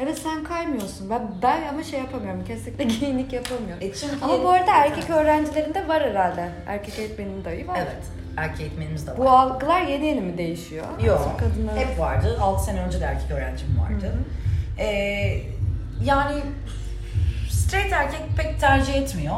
Evet 0.00 0.18
sen 0.18 0.44
kaymıyorsun. 0.44 1.10
Ben, 1.10 1.22
ben 1.42 1.68
ama 1.68 1.82
şey 1.82 1.98
yapamıyorum. 2.00 2.44
Kesinlikle 2.44 2.84
giyinik 3.00 3.32
yapamıyorum. 3.32 3.78
E 3.80 3.92
çünkü 3.92 4.16
ama 4.22 4.42
bu 4.42 4.50
arada 4.50 4.70
erkek 4.74 5.10
öğrencilerinde 5.10 5.88
var 5.88 6.02
herhalde. 6.02 6.48
Erkek 6.66 6.98
eğitmenin 6.98 7.44
dayı 7.44 7.66
var. 7.68 7.76
Evet. 7.78 8.02
Erkek 8.36 8.60
eğitmenimiz 8.60 9.06
de 9.06 9.10
var. 9.10 9.18
Bu 9.18 9.30
algılar 9.30 9.82
yeni 9.82 10.06
yeni 10.06 10.20
mi 10.20 10.38
değişiyor? 10.38 10.86
Yok. 11.04 11.36
Kadınlar... 11.38 11.76
Hep 11.76 11.98
vardı. 11.98 12.38
6 12.40 12.64
sene 12.64 12.80
önce 12.80 13.00
de 13.00 13.04
erkek 13.04 13.30
öğrencim 13.30 13.78
vardı. 13.80 14.12
Ee, 14.78 15.42
yani 16.04 16.40
straight 17.50 17.92
erkek 17.92 18.20
pek 18.36 18.60
tercih 18.60 18.94
etmiyor. 18.94 19.36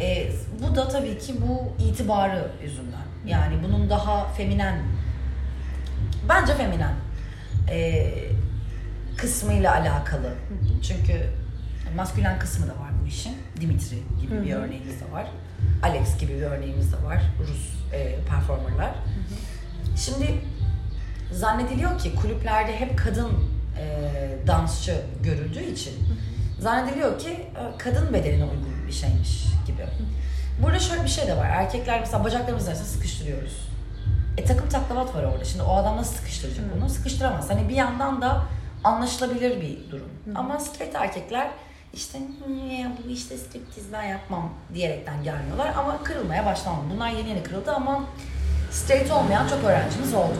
Ee, 0.00 0.30
bu 0.62 0.76
da 0.76 0.88
tabii 0.88 1.18
ki 1.18 1.34
bu 1.48 1.82
itibarı 1.84 2.50
yüzünden. 2.62 3.06
Yani 3.26 3.54
bunun 3.64 3.90
daha 3.90 4.28
feminen, 4.28 4.82
bence 6.28 6.54
feminen 6.54 6.94
ee, 7.70 8.14
kısmıyla 9.16 9.74
alakalı. 9.74 10.34
Çünkü 10.82 11.30
maskülen 11.96 12.38
kısmı 12.38 12.66
da 12.66 12.70
var 12.70 12.90
bu 13.02 13.06
işin. 13.06 13.36
Dimitri 13.60 13.96
gibi 14.20 14.42
bir 14.42 14.52
örneğimiz 14.52 15.00
de 15.00 15.12
var. 15.12 15.26
Alex 15.82 16.18
gibi 16.18 16.34
bir 16.34 16.42
örneğimiz 16.42 16.92
de 16.92 17.04
var. 17.04 17.22
Rus 17.40 17.92
e, 17.92 18.16
performerlar. 18.28 18.90
Şimdi 19.96 20.40
zannediliyor 21.32 21.98
ki 21.98 22.14
kulüplerde 22.14 22.80
hep 22.80 22.98
kadın 22.98 23.30
e, 23.78 24.46
dansçı 24.46 25.00
görüldüğü 25.22 25.64
için 25.64 25.94
zannediliyor 26.58 27.18
ki 27.18 27.30
e, 27.30 27.78
kadın 27.78 28.12
bedenine 28.12 28.44
uygun 28.44 28.77
bir 28.88 28.92
şeymiş 28.92 29.44
gibi. 29.66 29.86
Burada 30.62 30.78
şöyle 30.78 31.02
bir 31.04 31.08
şey 31.08 31.26
de 31.26 31.36
var. 31.36 31.46
Erkekler 31.48 32.00
mesela 32.00 32.24
bacaklarımızı 32.24 32.68
arasında 32.70 32.86
sıkıştırıyoruz. 32.88 33.68
E 34.36 34.44
takım 34.44 34.68
taklavat 34.68 35.14
var 35.14 35.24
orada. 35.24 35.44
Şimdi 35.44 35.62
o 35.62 35.76
adam 35.76 35.96
nasıl 35.96 36.14
sıkıştıracak 36.16 36.64
onu? 36.78 36.88
Sıkıştıramaz. 36.88 37.50
Hani 37.50 37.68
bir 37.68 37.74
yandan 37.74 38.22
da 38.22 38.42
anlaşılabilir 38.84 39.60
bir 39.60 39.90
durum. 39.90 40.08
Ama 40.34 40.58
straight 40.60 40.94
erkekler 40.94 41.50
işte 41.94 42.18
"Niye 42.48 42.86
bu 43.04 43.10
işte 43.10 43.36
striptiz 43.38 43.92
ben 43.92 44.02
yapmam 44.02 44.50
diyerekten 44.74 45.22
gelmiyorlar 45.22 45.72
ama 45.78 46.02
kırılmaya 46.02 46.46
başlamadı. 46.46 46.84
Bunlar 46.94 47.08
yeni 47.10 47.28
yeni 47.28 47.42
kırıldı 47.42 47.72
ama 47.72 48.04
straight 48.70 49.10
olmayan 49.12 49.48
çok 49.48 49.64
öğrencimiz 49.64 50.14
oldu. 50.14 50.38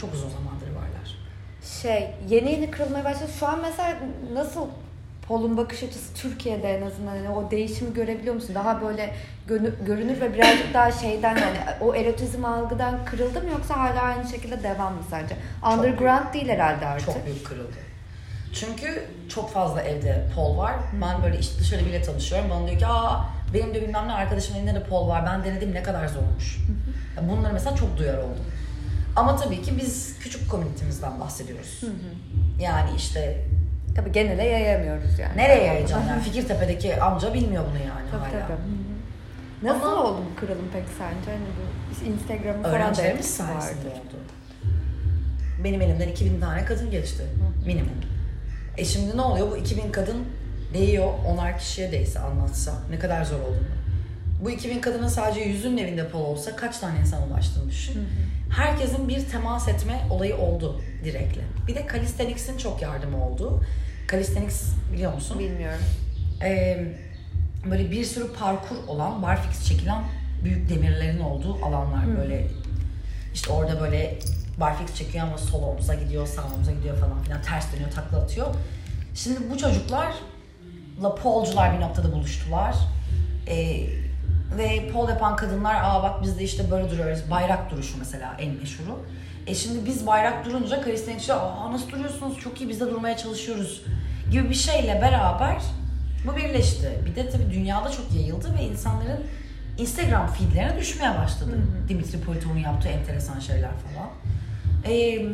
Çok 0.00 0.14
uzun 0.14 0.28
zamandır 0.30 0.68
varlar. 0.68 1.16
Şey, 1.82 2.14
yeni 2.28 2.52
yeni 2.52 2.70
kırılmaya 2.70 3.04
başladı. 3.04 3.30
Şu 3.40 3.46
an 3.48 3.60
mesela 3.62 3.96
nasıl 4.32 4.66
Pol'un 5.28 5.56
bakış 5.56 5.82
açısı 5.82 6.14
Türkiye'de 6.14 6.68
en 6.68 6.82
azından 6.82 7.16
hani 7.16 7.28
o 7.28 7.50
değişimi 7.50 7.94
görebiliyor 7.94 8.34
musun? 8.34 8.54
Daha 8.54 8.80
böyle 8.82 9.14
görünür 9.86 10.20
ve 10.20 10.34
birazcık 10.34 10.74
daha 10.74 10.92
şeyden 10.92 11.36
yani 11.36 11.58
o 11.80 11.94
erotizm 11.94 12.44
algıdan 12.44 13.04
kırıldı 13.04 13.42
mı 13.42 13.50
yoksa 13.50 13.76
hala 13.78 14.02
aynı 14.02 14.28
şekilde 14.28 14.62
devam 14.62 14.94
mı 14.94 15.02
sence? 15.10 15.36
Underground 15.72 16.34
değil 16.34 16.48
herhalde 16.48 16.86
artık. 16.86 17.06
Çok 17.06 17.26
büyük 17.26 17.46
kırıldı. 17.46 17.76
Çünkü 18.54 19.04
çok 19.28 19.50
fazla 19.52 19.82
evde 19.82 20.26
pol 20.34 20.58
var. 20.58 20.74
Ben 21.02 21.22
böyle 21.22 21.38
işte 21.38 21.60
dışarı 21.60 21.86
bile 21.86 22.02
tanışıyorum. 22.02 22.50
Bana 22.50 22.66
diyor 22.66 22.78
ki 22.78 22.86
aa 22.86 23.24
benim 23.54 23.74
de 23.74 23.82
bilmem 23.82 24.08
ne 24.08 24.12
arkadaşımın 24.12 24.58
elinde 24.58 24.74
de 24.74 24.82
pol 24.84 25.08
var. 25.08 25.26
Ben 25.26 25.44
denedim 25.44 25.74
ne 25.74 25.82
kadar 25.82 26.06
zormuş. 26.08 26.58
Ya 27.16 27.28
Bunları 27.28 27.52
mesela 27.52 27.76
çok 27.76 27.98
duyar 27.98 28.18
oldum. 28.18 28.44
Ama 29.16 29.36
tabii 29.36 29.62
ki 29.62 29.78
biz 29.80 30.18
küçük 30.18 30.50
komünitemizden 30.50 31.20
bahsediyoruz. 31.20 31.80
Yani 32.60 32.90
işte 32.96 33.44
Tabii 33.96 34.12
genele 34.12 34.44
yayamıyoruz 34.44 35.18
yani. 35.18 35.36
nereye 35.36 35.64
yayacağım 35.64 36.08
yani 36.08 36.22
Fikirtepe'deki 36.22 37.00
amca 37.02 37.34
bilmiyor 37.34 37.64
bunu 37.70 37.78
yani 37.78 38.10
Tabii 38.10 38.20
hala. 38.36 38.46
tabii. 38.48 38.60
Nasıl 39.62 39.86
Ama- 39.86 40.04
oldu 40.04 40.20
bu 40.32 40.40
kırılım 40.40 40.68
peki 40.72 40.88
sence? 40.98 41.30
Hani 41.30 41.46
bu 41.58 42.04
Instagram'ın 42.12 42.62
falan 42.62 42.74
da 42.74 42.78
Öğrencilerimiz 42.78 43.34
sayesinde 43.36 43.88
oldu. 43.88 44.16
Benim 45.64 45.80
elimden 45.82 46.08
2000 46.08 46.40
tane 46.40 46.64
kadın 46.64 46.90
geçti. 46.90 47.22
Minimum. 47.66 47.92
E 48.76 48.84
şimdi 48.84 49.16
ne 49.16 49.20
oluyor? 49.20 49.50
Bu 49.50 49.56
2000 49.56 49.92
kadın 49.92 50.16
değiyor. 50.74 51.12
Onar 51.26 51.58
kişiye 51.58 51.92
değse 51.92 52.18
anlatsa. 52.18 52.72
Ne 52.90 52.98
kadar 52.98 53.24
zor 53.24 53.40
olduğunu. 53.40 53.76
Bu 54.44 54.50
2000 54.50 54.80
kadının 54.80 55.08
sadece 55.08 55.40
yüzünün 55.40 55.76
evinde 55.76 56.08
pol 56.08 56.20
olsa 56.20 56.56
kaç 56.56 56.78
tane 56.78 56.98
insan 57.00 57.30
ulaştığını 57.30 57.68
düşün. 57.70 58.08
Herkesin 58.50 59.08
bir 59.08 59.28
temas 59.28 59.68
etme 59.68 60.00
olayı 60.10 60.36
oldu 60.36 60.80
direktle. 61.04 61.42
Bir 61.68 61.74
de 61.74 61.86
calisthenics'in 61.92 62.58
çok 62.58 62.82
yardımı 62.82 63.26
oldu. 63.26 63.60
Calisthenics 64.10 64.62
biliyor 64.92 65.14
musun? 65.14 65.38
Bilmiyorum. 65.38 65.80
Ee, 66.42 66.86
böyle 67.70 67.90
bir 67.90 68.04
sürü 68.04 68.32
parkur 68.32 68.76
olan, 68.88 69.22
barfix 69.22 69.68
çekilen 69.68 70.04
büyük 70.44 70.68
demirlerin 70.68 71.20
olduğu 71.20 71.64
alanlar 71.64 72.18
böyle 72.18 72.46
işte 73.34 73.52
orada 73.52 73.80
böyle 73.80 74.18
barfix 74.60 74.94
çekiyor 74.94 75.26
ama 75.26 75.38
sol 75.38 75.62
omuza 75.62 75.94
gidiyor, 75.94 76.26
sağ 76.26 76.44
omuza 76.54 76.72
gidiyor 76.72 76.96
falan 76.96 77.22
filan 77.22 77.42
ters 77.42 77.72
dönüyor, 77.72 77.90
takla 77.90 78.18
atıyor. 78.18 78.46
Şimdi 79.14 79.50
bu 79.50 79.58
çocuklarla 79.58 81.14
polcular 81.22 81.76
bir 81.76 81.80
noktada 81.80 82.12
buluştular. 82.12 82.74
Ee, 83.48 83.86
ve 84.58 84.88
pol 84.92 85.08
yapan 85.08 85.36
kadınlar 85.36 85.74
aa 85.82 86.02
bak 86.02 86.22
biz 86.22 86.38
de 86.38 86.44
işte 86.44 86.70
böyle 86.70 86.90
duruyoruz. 86.90 87.30
Bayrak 87.30 87.70
duruşu 87.70 87.98
mesela 87.98 88.36
en 88.38 88.54
meşhuru. 88.54 88.98
E 89.46 89.54
şimdi 89.54 89.86
biz 89.86 90.06
bayrak 90.06 90.44
durunca 90.44 90.82
kalistenikçiler 90.82 91.36
aa 91.36 91.72
nasıl 91.72 91.90
duruyorsunuz 91.90 92.38
çok 92.38 92.60
iyi 92.60 92.68
biz 92.68 92.80
de 92.80 92.84
durmaya 92.86 93.16
çalışıyoruz 93.16 93.82
gibi 94.30 94.50
bir 94.50 94.54
şeyle 94.54 95.00
beraber 95.02 95.62
bu 96.26 96.36
birleşti. 96.36 96.98
Bir 97.06 97.16
de 97.16 97.30
tabii 97.30 97.50
dünyada 97.50 97.90
çok 97.90 98.12
yayıldı 98.12 98.54
ve 98.58 98.62
insanların 98.62 99.20
Instagram 99.78 100.26
feedlerine 100.26 100.78
düşmeye 100.80 101.18
başladı. 101.18 101.50
Dimitri 101.88 102.20
Politov'un 102.20 102.58
yaptığı 102.58 102.88
enteresan 102.88 103.40
şeyler 103.40 103.70
falan. 103.70 104.10
Ee, 104.88 105.26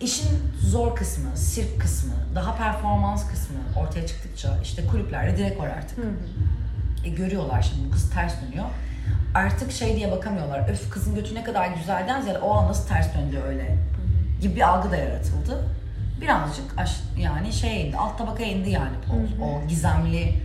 işin 0.00 0.28
zor 0.60 0.96
kısmı, 0.96 1.36
sirk 1.36 1.80
kısmı, 1.80 2.12
daha 2.34 2.56
performans 2.56 3.28
kısmı 3.30 3.56
ortaya 3.80 4.06
çıktıkça 4.06 4.58
işte 4.62 4.86
kulüplerde 4.86 5.36
direkt 5.36 5.60
var 5.60 5.68
artık. 5.68 5.98
E, 7.04 7.08
görüyorlar 7.08 7.62
şimdi 7.62 7.88
bu 7.88 7.90
kız 7.90 8.10
ters 8.10 8.34
dönüyor. 8.42 8.64
Artık 9.34 9.72
şey 9.72 9.96
diye 9.96 10.12
bakamıyorlar. 10.12 10.68
Öf 10.68 10.90
kızın 10.90 11.14
götü 11.14 11.34
ne 11.34 11.44
kadar 11.44 11.68
güzelden 11.68 12.20
ziyade 12.20 12.38
o 12.38 12.52
an 12.54 12.68
nasıl 12.68 12.88
ters 12.88 13.14
döndü 13.14 13.40
öyle 13.46 13.76
gibi 14.40 14.56
bir 14.56 14.68
algı 14.68 14.90
da 14.90 14.96
yaratıldı. 14.96 15.64
Birazcık 16.20 16.78
aş, 16.78 17.00
yani 17.18 17.52
şey 17.52 17.86
indi, 17.86 17.96
alt 17.96 18.18
tabakaya 18.18 18.48
indi 18.48 18.70
yani 18.70 18.96
Paul. 19.08 19.46
O 19.46 19.66
gizemli 19.68 20.42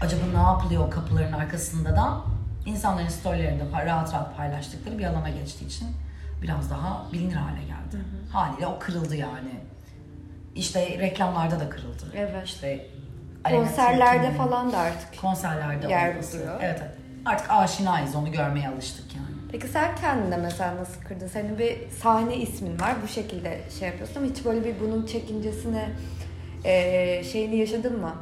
acaba 0.00 0.22
ne 0.34 0.42
yapılıyor 0.42 0.86
o 0.86 0.90
kapıların 0.90 1.32
arkasında 1.32 1.96
da 1.96 2.20
insanların 2.66 3.08
storylerinde 3.08 3.64
rahat 3.86 4.14
rahat 4.14 4.36
paylaştıkları 4.36 4.98
bir 4.98 5.04
alana 5.04 5.28
geçtiği 5.28 5.66
için 5.66 5.88
biraz 6.42 6.70
daha 6.70 7.06
bilinir 7.12 7.34
hale 7.34 7.60
geldi. 7.60 8.04
Haliyle 8.32 8.66
o 8.66 8.78
kırıldı 8.78 9.16
yani. 9.16 9.60
İşte 10.54 10.98
reklamlarda 10.98 11.60
da 11.60 11.70
kırıldı. 11.70 12.04
Evet. 12.14 12.46
İşte 12.46 12.86
Konserlerde 13.50 14.30
falan 14.30 14.72
da 14.72 14.78
artık. 14.78 15.20
konserlerde 15.20 15.88
Yer 15.88 16.14
buluyor. 16.14 16.60
Evet, 16.60 16.80
evet. 16.82 17.05
Artık 17.26 17.50
aşinayız 17.50 18.14
onu 18.14 18.32
görmeye 18.32 18.68
alıştık 18.68 19.14
yani. 19.16 19.26
Peki 19.52 19.68
sen 19.68 19.96
kendine 19.96 20.36
mesela 20.36 20.76
nasıl 20.76 21.00
kırdın? 21.02 21.26
Senin 21.26 21.58
bir 21.58 21.76
sahne 22.02 22.36
ismin 22.36 22.80
var. 22.80 22.94
Bu 23.04 23.08
şekilde 23.08 23.60
şey 23.78 23.88
yapıyorsun 23.88 24.16
ama 24.20 24.26
hiç 24.30 24.44
böyle 24.44 24.64
bir 24.64 24.74
bunun 24.80 25.06
çekincesini 25.06 25.82
eee, 26.64 27.22
şeyini 27.32 27.56
yaşadın 27.56 28.00
mı? 28.00 28.12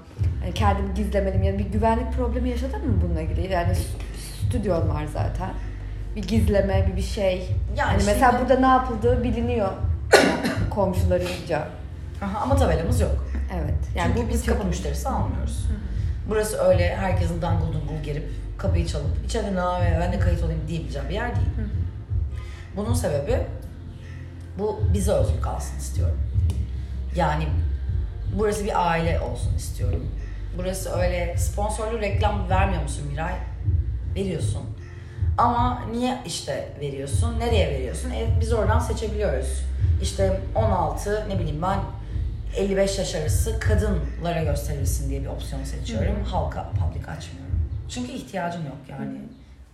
Yani 0.43 0.55
kendimi 0.55 0.95
gizlemeliyim 0.95 1.43
ya 1.45 1.59
bir 1.59 1.65
güvenlik 1.73 2.13
problemi 2.13 2.51
yaşadın 2.51 2.89
mı 2.89 3.03
bununla 3.05 3.21
ilgili? 3.21 3.53
Yani 3.53 3.73
stüdyon 4.49 4.89
var 4.89 5.05
zaten. 5.13 5.51
Bir 6.17 6.23
gizleme, 6.23 6.87
bir 6.93 6.97
bir 6.97 7.03
şey. 7.03 7.37
Yani 7.39 7.79
Yani 7.79 8.03
mesela 8.07 8.31
şimdi- 8.31 8.43
burada 8.43 8.61
ne 8.61 8.67
yapıldığı 8.67 9.25
biliniyor 9.25 9.69
komşularınca. 10.71 11.69
Aha, 12.23 12.39
ama 12.41 12.57
tabelamız 12.57 13.01
yok. 13.01 13.27
Evet. 13.55 13.75
Yani 13.97 14.13
Çünkü 14.15 14.29
bu 14.29 14.33
biz 14.33 14.47
kapı 14.47 14.67
müşterisi 14.67 15.09
almıyoruz. 15.09 15.67
Burası 16.29 16.59
öyle 16.59 16.97
herkesin 16.97 17.43
dangıl 17.43 17.67
dungul 17.73 18.03
gelip 18.05 18.31
kapıyı 18.64 18.87
çalıp 18.87 19.25
içeride 19.26 19.52
ne 19.52 20.00
ben 20.00 20.12
de 20.12 20.18
kayıt 20.18 20.42
olayım 20.42 20.61
diyebileceğim 20.68 21.09
bir 21.09 21.14
yer 21.14 21.37
değil. 21.37 21.49
Bunun 22.76 22.94
sebebi 22.94 23.47
bu 24.59 24.80
bize 24.94 25.12
özgü 25.12 25.40
kalsın 25.40 25.78
istiyorum. 25.78 26.18
Yani 27.16 27.49
burası 28.38 28.64
bir 28.64 28.88
aile 28.90 29.21
olsun 29.21 29.54
istiyorum. 29.56 30.11
Burası 30.59 30.90
öyle 30.90 31.37
sponsorlu 31.38 32.00
reklam 32.00 32.50
vermiyor 32.50 32.83
musun 32.83 33.06
Miray? 33.11 33.35
Veriyorsun. 34.14 34.62
Ama 35.38 35.83
niye 35.92 36.18
işte 36.26 36.68
veriyorsun? 36.80 37.40
Nereye 37.40 37.71
veriyorsun? 37.71 38.11
E, 38.11 38.40
biz 38.40 38.52
oradan 38.52 38.78
seçebiliyoruz. 38.78 39.64
İşte 40.02 40.40
16 40.54 41.26
ne 41.28 41.38
bileyim 41.38 41.62
ben 41.62 41.78
55 42.56 42.99
yaş 42.99 43.14
arası 43.14 43.61
kadınlara 43.61 44.42
gösterilsin 44.42 45.11
diye 45.11 45.21
bir 45.21 45.26
opsiyon 45.26 45.64
seçiyorum. 45.64 46.25
Halka 46.25 46.71
public 46.71 47.11
açmıyorum. 47.11 47.44
Çünkü 47.88 48.12
ihtiyacım 48.12 48.67
yok 48.67 48.79
yani. 48.88 49.19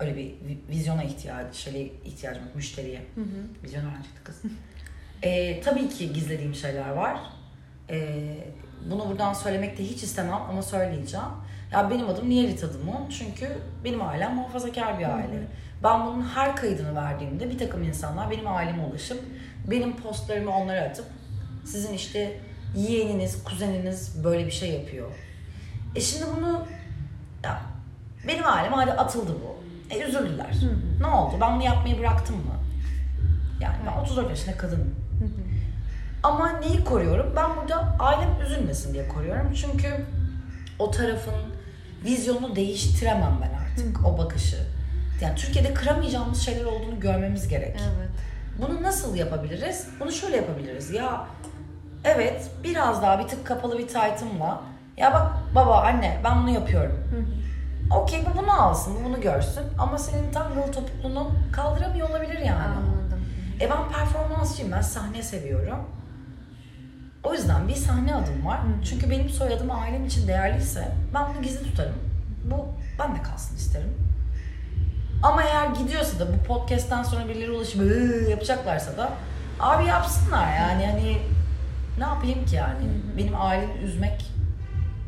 Öyle 0.01 0.17
bir 0.17 0.25
vi- 0.25 0.69
vizyona 0.69 1.03
ihtiyaç, 1.03 1.55
şöyle 1.57 1.83
ihtiyacım 1.85 2.45
yok 2.45 2.57
müşteriye. 2.57 3.03
Vizyoner 3.65 4.03
çıktı 4.03 4.25
kız. 4.25 4.43
E, 5.23 5.61
tabii 5.61 5.89
ki 5.89 6.13
gizlediğim 6.13 6.55
şeyler 6.55 6.89
var. 6.89 7.21
E, 7.91 8.19
bunu 8.91 9.09
buradan 9.09 9.33
söylemek 9.33 9.79
de 9.79 9.85
hiç 9.85 10.03
istemem 10.03 10.33
ama 10.51 10.63
söyleyeceğim. 10.63 11.27
Ya 11.73 11.91
benim 11.91 12.09
adım 12.09 12.29
niye 12.29 12.49
Rita? 12.49 12.67
Çünkü 13.19 13.59
benim 13.85 14.03
ailem 14.03 14.35
muhafazakar 14.35 14.99
bir 14.99 15.05
aile. 15.05 15.47
Ben 15.83 16.07
bunun 16.07 16.23
her 16.23 16.57
kaydını 16.57 16.95
verdiğimde 16.95 17.51
bir 17.51 17.59
takım 17.59 17.83
insanlar 17.83 18.31
benim 18.31 18.47
aileme 18.47 18.85
ulaşıp 18.85 19.25
benim 19.71 19.97
postlarımı 19.97 20.51
onlara 20.57 20.81
atıp 20.81 21.07
sizin 21.65 21.95
işte 21.95 22.41
yeğeniniz, 22.77 23.45
kuzeniniz 23.45 24.25
böyle 24.25 24.47
bir 24.47 24.51
şey 24.51 24.71
yapıyor. 24.71 25.11
E 25.97 26.01
şimdi 26.01 26.25
bunu 26.37 26.67
ya, 27.45 27.63
benim 28.29 28.47
ailem 28.47 28.73
hadi 28.73 28.93
atıldı 28.93 29.33
bu. 29.33 29.61
E 29.95 29.99
üzüldüler. 30.09 30.55
Ne 31.01 31.07
oldu? 31.07 31.35
Ben 31.41 31.55
bunu 31.55 31.65
yapmayı 31.65 31.99
bıraktım 31.99 32.37
mı? 32.37 32.55
Yani 33.61 33.77
ben 33.87 34.01
34 34.03 34.31
yaşında 34.31 34.57
kadınım. 34.57 34.95
Ama 36.23 36.49
neyi 36.53 36.85
koruyorum? 36.85 37.33
Ben 37.37 37.57
burada 37.57 37.97
ailem 37.99 38.41
üzülmesin 38.47 38.95
diye 38.95 39.09
koruyorum. 39.09 39.53
Çünkü 39.55 40.07
o 40.79 40.91
tarafın 40.91 41.35
vizyonunu 42.05 42.57
değiştiremem 42.57 43.39
ben 43.43 43.59
artık. 43.65 44.07
O 44.07 44.19
bakışı. 44.19 44.57
Yani 45.21 45.37
Türkiye'de 45.37 45.75
kıramayacağımız 45.75 46.41
şeyler 46.41 46.65
olduğunu 46.65 47.01
görmemiz 47.01 47.49
gerek. 47.49 47.77
Evet. 47.97 48.11
Bunu 48.59 48.83
nasıl 48.83 49.17
yapabiliriz? 49.17 49.89
Bunu 50.01 50.13
şöyle 50.13 50.37
yapabiliriz. 50.37 50.91
Ya 50.91 51.27
evet 52.05 52.51
biraz 52.65 53.03
daha 53.03 53.19
bir 53.19 53.29
tık 53.29 53.47
kapalı 53.47 53.79
bir 53.79 53.89
taytımla 53.89 54.63
ya 54.97 55.13
bak 55.13 55.33
baba 55.55 55.81
anne 55.81 56.21
ben 56.25 56.43
bunu 56.43 56.51
yapıyorum. 56.51 56.99
Okey 57.91 58.25
bu 58.27 58.39
bunu 58.39 58.63
alsın, 58.63 58.95
bu 59.01 59.09
bunu 59.09 59.21
görsün. 59.21 59.63
Ama 59.79 59.99
senin 59.99 60.33
tangle 60.33 60.71
topuklunu 60.71 61.31
kaldıramıyor 61.53 62.11
olabilir 62.11 62.39
yani. 62.39 62.63
Anladım. 62.63 63.21
E 63.61 63.71
ben 63.71 63.89
performansçıyım, 63.89 64.73
ben 64.73 64.81
sahne 64.81 65.23
seviyorum. 65.23 65.79
O 67.25 67.33
yüzden 67.33 67.69
bir 67.69 67.75
sahne 67.75 68.15
adım 68.15 68.47
var. 68.47 68.61
Çünkü 68.85 69.11
benim 69.11 69.29
soyadım 69.29 69.71
ailem 69.71 70.07
için 70.07 70.29
değerliyse 70.29 70.89
ben 71.15 71.23
bunu 71.35 71.43
gizli 71.43 71.65
tutarım. 71.65 71.95
Bu 72.45 72.67
ben 72.99 73.15
de 73.15 73.23
kalsın 73.23 73.57
isterim. 73.57 73.95
Ama 75.23 75.43
eğer 75.43 75.67
gidiyorsa 75.67 76.19
da 76.19 76.33
bu 76.33 76.43
podcast'ten 76.43 77.03
sonra 77.03 77.29
birileri 77.29 77.51
ulaşıp 77.51 77.83
yapacaklarsa 78.31 78.97
da 78.97 79.11
abi 79.61 79.85
yapsınlar 79.85 80.57
yani 80.57 80.87
hani 80.87 81.19
ne 81.99 82.05
yapayım 82.05 82.47
ki 82.47 82.57
yani 82.57 82.89
benim 83.17 83.41
ailemi 83.41 83.73
üzmek 83.73 84.30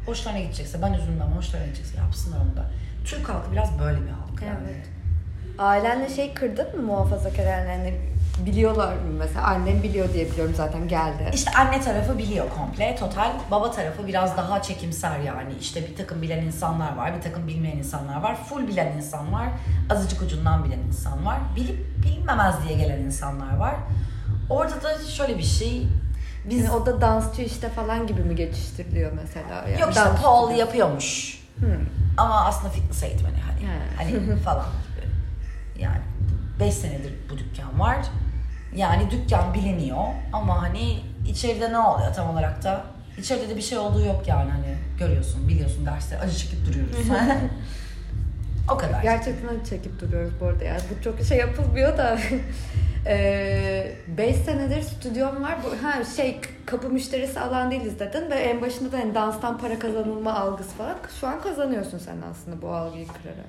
hoşlarına 0.07 0.41
gidecekse 0.41 0.83
ben 0.83 0.93
üzülmem 0.93 1.33
hoşlarına 1.37 1.67
gidecekse 1.67 1.99
yapsınlar 1.99 2.39
onu 2.39 2.57
da. 2.57 2.67
Türk 3.05 3.29
halkı 3.29 3.53
biraz 3.53 3.79
böyle 3.79 4.03
bir 4.03 4.11
halk 4.11 4.43
yani. 4.47 4.69
Evet. 4.73 4.87
Ailenle 5.59 6.09
şey 6.09 6.35
kırdın 6.35 6.77
mı 6.77 6.83
muhafazakar 6.83 7.67
yani 7.69 7.95
biliyorlar 8.47 8.93
mı 8.93 9.13
mesela 9.19 9.47
annem 9.47 9.83
biliyor 9.83 10.13
diye 10.13 10.31
biliyorum 10.31 10.55
zaten 10.57 10.89
geldi. 10.89 11.31
İşte 11.35 11.51
anne 11.51 11.81
tarafı 11.81 12.19
biliyor 12.19 12.47
komple 12.51 12.97
total. 12.97 13.31
Baba 13.51 13.71
tarafı 13.71 14.07
biraz 14.07 14.37
daha 14.37 14.63
çekimser 14.63 15.21
yani. 15.21 15.53
İşte 15.61 15.87
bir 15.91 15.97
takım 15.97 16.23
bilen 16.23 16.43
insanlar 16.43 16.97
var, 16.97 17.17
bir 17.17 17.23
takım 17.23 17.49
bilmeyen 17.49 17.77
insanlar 17.77 18.23
var. 18.23 18.45
Full 18.45 18.69
bilen 18.69 18.93
insan 18.97 19.33
var, 19.33 19.49
azıcık 19.91 20.23
ucundan 20.23 20.65
bilen 20.65 20.79
insan 20.79 21.27
var. 21.27 21.39
Bilip 21.57 21.87
bilinmemez 22.05 22.55
diye 22.69 22.79
gelen 22.79 22.99
insanlar 22.99 23.57
var. 23.57 23.75
Orada 24.51 24.83
da 24.83 24.99
şöyle 24.99 25.39
bir 25.39 25.43
şey. 25.43 25.87
Biz 26.45 26.65
Yani 26.65 26.71
o 26.71 26.87
da 26.87 27.01
dansçı 27.01 27.43
işte 27.43 27.69
falan 27.69 28.07
gibi 28.07 28.21
mi 28.21 28.37
geçiştiriliyor 28.37 29.13
mesela? 29.13 29.69
Yani 29.69 29.81
yok 29.81 29.91
işte 29.91 30.01
dans 30.01 30.23
Paul 30.23 30.49
gibi. 30.51 30.59
yapıyormuş. 30.59 31.39
Hmm. 31.59 31.69
Ama 32.17 32.45
aslında 32.45 32.73
fitness 32.73 33.03
eğitmeni 33.03 33.37
hani. 33.37 33.61
He. 33.61 33.97
Hani 33.97 34.37
falan 34.45 34.67
gibi. 34.67 35.07
Yani 35.83 36.01
5 36.61 36.75
senedir 36.75 37.13
bu 37.31 37.39
dükkan 37.39 37.81
var. 37.81 37.97
Yani 38.77 39.11
dükkan 39.11 39.55
biliniyor 39.55 40.05
ama 40.33 40.63
hani 40.63 41.01
içeride 41.29 41.73
ne 41.73 41.79
oluyor 41.79 42.15
tam 42.15 42.31
olarak 42.31 42.65
da 42.65 42.85
içeride 43.19 43.49
de 43.49 43.57
bir 43.57 43.63
şey 43.63 43.79
olduğu 43.79 44.01
yok 44.01 44.29
yani 44.29 44.51
hani 44.51 44.77
görüyorsun 44.99 45.49
biliyorsun 45.49 45.87
dersleri 45.87 46.21
acı 46.21 46.37
çekip 46.37 46.67
duruyoruz. 46.67 46.97
o 48.71 48.77
kadar. 48.77 49.03
Gerçekten 49.03 49.65
çekip 49.71 50.01
duruyoruz 50.01 50.33
bu 50.41 50.47
arada 50.47 50.65
yani 50.65 50.81
bu 50.91 51.05
çok 51.05 51.21
şey 51.21 51.39
yapılmıyor 51.39 51.99
da 51.99 52.19
5 53.07 54.37
senedir 54.37 54.83
stüdyom 54.83 55.43
var. 55.43 55.59
Bu, 55.65 55.87
ha 55.87 56.05
şey 56.17 56.41
kapı 56.67 56.91
müşterisi 56.91 57.41
alan 57.41 57.71
değiliz 57.71 57.99
dedin 57.99 58.31
ve 58.31 58.35
en 58.35 58.61
başında 58.61 58.93
da 58.93 58.99
hani 58.99 59.15
danstan 59.15 59.59
para 59.59 59.79
kazanılma 59.79 60.35
algısı 60.35 60.71
falan. 60.71 60.97
Şu 61.21 61.27
an 61.27 61.41
kazanıyorsun 61.41 61.99
sen 61.99 62.17
aslında 62.31 62.63
bu 62.63 62.69
algıyı 62.69 63.07
kırarak. 63.07 63.47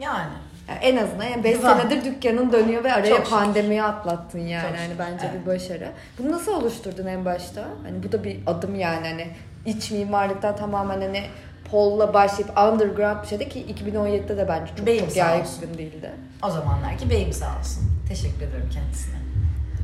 Yani. 0.00 0.32
Yani 0.68 0.78
en 0.82 0.96
azından 0.96 1.24
yani 1.24 1.44
5 1.44 1.56
Güzel. 1.56 1.78
senedir 1.78 2.04
dükkanın 2.04 2.52
dönüyor 2.52 2.84
ve 2.84 2.92
araya 2.92 3.08
Çok 3.08 3.18
şükür. 3.18 3.30
pandemiyi 3.30 3.82
atlattın 3.82 4.38
yani. 4.38 4.62
Çok 4.62 4.78
hani 4.78 4.86
şükür, 4.86 4.98
bence 4.98 5.26
evet. 5.32 5.40
bir 5.40 5.46
başarı. 5.46 5.92
Bunu 6.18 6.32
nasıl 6.32 6.52
oluşturdun 6.52 7.06
en 7.06 7.24
başta? 7.24 7.64
Hani 7.82 8.02
bu 8.02 8.12
da 8.12 8.24
bir 8.24 8.38
adım 8.46 8.74
yani 8.74 9.08
hani 9.08 9.28
iç 9.66 9.90
mimarlıktan 9.90 10.56
tamamen 10.56 11.00
hani 11.00 11.22
Pol'la 11.70 12.14
başlayıp 12.14 12.58
underground 12.58 13.22
bir 13.22 13.28
şeydi 13.28 13.48
ki 13.48 13.66
2017'de 13.74 14.36
de 14.36 14.48
bence 14.48 14.72
çok 14.76 14.86
Beyim 14.86 15.04
çok 15.06 15.16
yaygın 15.16 15.44
olsun. 15.44 15.78
değildi. 15.78 16.10
O 16.42 16.50
zamanlar 16.50 16.98
ki 16.98 17.10
beyim 17.10 17.32
sağ 17.32 17.58
olsun. 17.60 17.82
Teşekkür 18.08 18.46
ederim 18.46 18.70
kendisine. 18.72 19.14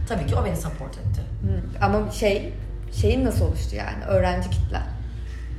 Tabii 0.08 0.26
ki 0.26 0.36
o 0.36 0.44
beni 0.44 0.56
support 0.56 0.92
etti. 0.98 1.20
Hı. 1.42 1.84
Ama 1.84 2.10
şey 2.10 2.52
şeyin 2.92 3.24
nasıl 3.24 3.44
oluştu 3.46 3.76
yani 3.76 4.04
öğrenci 4.04 4.50
kitlen? 4.50 4.82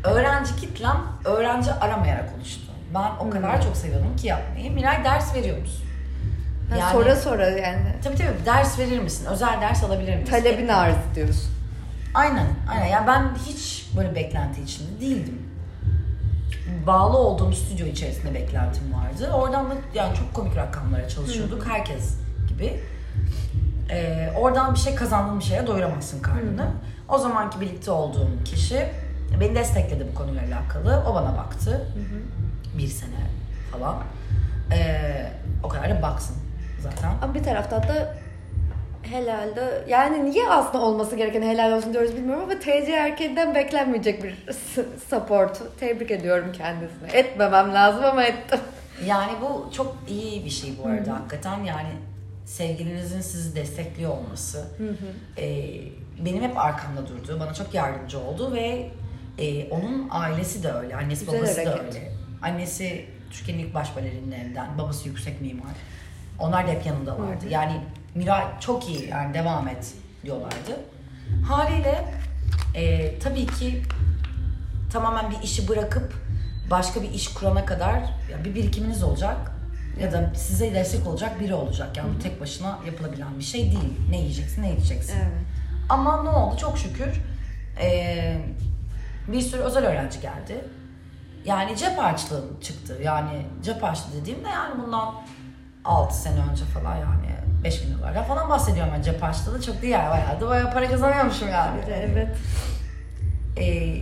Öğrenci 0.03 0.55
kitlem 0.55 0.97
öğrenci 1.25 1.71
aramayarak 1.71 2.29
oluştu. 2.38 2.62
Ben 2.93 3.25
o 3.25 3.29
kadar 3.29 3.62
çok 3.62 3.77
seviyordum 3.77 4.15
ki 4.15 4.27
yapmayı. 4.27 4.71
Miray 4.71 5.03
ders 5.03 5.36
veriyor 5.36 5.57
musun? 5.57 5.86
Ha, 6.79 6.91
sonra 6.91 7.15
sonra 7.15 7.49
yani 7.49 7.79
Tabii 8.03 8.15
tabii 8.15 8.45
ders 8.45 8.79
verir 8.79 8.99
misin? 8.99 9.25
Özel 9.25 9.62
ders 9.62 9.83
alabilir 9.83 10.15
misin? 10.15 10.31
talebin 10.31 10.67
arz 10.67 10.95
diyorsun. 11.15 11.51
Aynen, 12.13 12.47
aynen. 12.71 12.86
Yani 12.86 13.07
ben 13.07 13.31
hiç 13.47 13.89
böyle 13.97 14.15
beklenti 14.15 14.62
içinde 14.62 15.01
değildim. 15.01 15.41
Bağlı 16.88 17.17
olduğum 17.17 17.54
stüdyo 17.54 17.88
içerisinde 17.88 18.34
beklentim 18.34 18.93
vardı. 18.93 19.32
Oradan 19.34 19.69
da 19.69 19.73
yani 19.93 20.15
çok 20.15 20.34
komik 20.34 20.56
rakamlara 20.56 21.10
çalışıyorduk. 21.10 21.67
Herkes 21.67 22.15
gibi. 22.47 22.80
Ee, 23.89 24.30
oradan 24.38 24.73
bir 24.73 24.80
şey 24.80 24.95
kazandığın 24.95 25.39
bir 25.39 25.43
şeye 25.43 25.67
doyuramazsın 25.67 26.21
karnını. 26.21 26.67
O 27.10 27.17
zamanki 27.17 27.62
birlikte 27.62 27.91
olduğum 27.91 28.30
kişi 28.45 28.89
beni 29.39 29.56
destekledi 29.56 30.08
bu 30.12 30.15
konuyla 30.15 30.41
alakalı. 30.43 31.04
O 31.08 31.15
bana 31.15 31.38
baktı. 31.38 31.88
Bir 32.78 32.88
sene 32.88 33.28
falan. 33.71 33.95
Ee, 34.71 35.32
o 35.63 35.67
kadar 35.67 35.89
da 35.89 36.02
baksın 36.02 36.36
zaten. 36.80 37.13
Ama 37.21 37.34
bir 37.34 37.43
taraftan 37.43 37.84
da 37.84 38.15
helal 39.03 39.55
de 39.55 39.85
yani 39.87 40.31
niye 40.31 40.49
aslında 40.49 40.83
olması 40.83 41.15
gereken 41.15 41.41
helal 41.41 41.71
olsun 41.71 41.93
diyoruz 41.93 42.15
bilmiyorum 42.15 42.43
ama 42.43 42.59
TC 42.59 42.91
erkeğinden 42.91 43.55
beklenmeyecek 43.55 44.23
bir 44.23 44.35
support. 45.09 45.61
Tebrik 45.79 46.11
ediyorum 46.11 46.51
kendisine. 46.57 47.07
Etmemem 47.13 47.73
lazım 47.73 48.05
ama 48.05 48.23
ettim. 48.23 48.59
Yani 49.05 49.31
bu 49.41 49.69
çok 49.73 49.95
iyi 50.09 50.45
bir 50.45 50.49
şey 50.49 50.73
bu 50.83 50.87
arada 50.89 51.13
hakikaten. 51.13 51.63
Yani 51.63 51.89
sevgilinizin 52.45 53.21
sizi 53.21 53.55
destekliyor 53.55 54.11
olması. 54.11 54.67
E, 55.37 55.69
benim 56.25 56.43
hep 56.43 56.57
arkamda 56.57 57.07
durdu. 57.07 57.37
Bana 57.39 57.53
çok 57.53 57.73
yardımcı 57.73 58.19
oldu 58.19 58.53
ve 58.53 58.89
e, 59.37 59.69
onun 59.69 60.07
ailesi 60.11 60.63
de 60.63 60.71
öyle 60.71 60.95
annesi 60.95 61.25
Güzel 61.25 61.39
babası 61.41 61.65
da 61.65 61.69
hareket. 61.71 61.95
öyle. 61.95 62.11
Annesi 62.41 63.05
Türkiye'nin 63.31 63.63
ilk 63.63 63.73
baş 63.73 63.95
balerinlerinden 63.95 64.67
babası 64.77 65.07
yüksek 65.07 65.41
mimar. 65.41 65.71
Onlar 66.39 66.67
da 66.67 66.71
hep 66.71 66.85
yanında 66.85 67.11
vardı. 67.19 67.45
Yani 67.49 67.73
Miray 68.15 68.43
çok 68.60 68.89
iyi 68.89 69.10
yani 69.10 69.34
devam 69.34 69.67
et 69.67 69.93
diyorlardı 70.23 70.80
haliyle 71.47 72.06
e, 72.76 73.19
tabii 73.19 73.45
ki 73.47 73.84
tamamen 74.91 75.32
bir 75.32 75.41
işi 75.43 75.67
bırakıp 75.67 76.13
başka 76.71 77.02
bir 77.02 77.10
iş 77.12 77.28
kurana 77.34 77.65
kadar 77.65 77.93
ya 78.32 78.45
bir 78.45 78.56
birikiminiz 78.56 79.04
olacak 79.04 79.52
ya 80.02 80.12
da 80.12 80.32
size 80.36 80.73
destek 80.73 81.08
olacak 81.08 81.39
biri 81.39 81.54
olacak. 81.54 81.97
Yani 81.97 82.15
bu 82.15 82.19
tek 82.19 82.41
başına 82.41 82.80
yapılabilen 82.86 83.39
bir 83.39 83.43
şey 83.43 83.62
değil. 83.62 83.99
Ne 84.10 84.17
yiyeceksin, 84.17 84.63
ne 84.63 84.76
içeceksin. 84.76 85.15
Evet. 85.17 85.45
Ama 85.89 86.23
ne 86.23 86.30
oldu? 86.30 86.58
Çok 86.58 86.78
şükür 86.78 87.10
eee, 87.82 88.41
bir 89.28 89.41
sürü 89.41 89.62
özel 89.62 89.86
öğrenci 89.86 90.21
geldi. 90.21 90.65
Yani 91.45 91.78
cep 91.78 91.97
harçlığım 91.97 92.60
çıktı. 92.62 92.97
Yani 93.04 93.45
cep 93.63 93.84
harçlığı 93.84 94.21
dediğimde 94.21 94.49
yani 94.49 94.82
bundan 94.86 95.15
6 95.86 96.17
sene 96.17 96.39
önce 96.52 96.65
falan 96.65 96.95
yani 96.95 97.28
5 97.63 97.84
bin 97.84 97.97
dolardan 97.97 98.23
falan 98.23 98.49
bahsediyorum 98.49 98.93
ben 98.97 99.02
cep 99.02 99.23
harçlığı 99.23 99.54
da 99.54 99.62
çok 99.62 99.82
değil 99.82 99.93
yani 99.93 100.10
bayağı 100.10 100.41
da 100.41 100.49
bayağı 100.49 100.73
para 100.73 100.89
kazanıyormuşum 100.89 101.49
yani. 101.49 101.82
Evet. 101.88 102.38
Ee, 103.58 104.02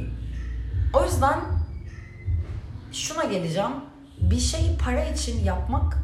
o 0.94 1.06
yüzden 1.06 1.40
şuna 2.92 3.24
geleceğim. 3.24 3.72
Bir 4.22 4.40
şeyi 4.40 4.78
para 4.78 5.06
için 5.06 5.44
yapmak 5.44 5.98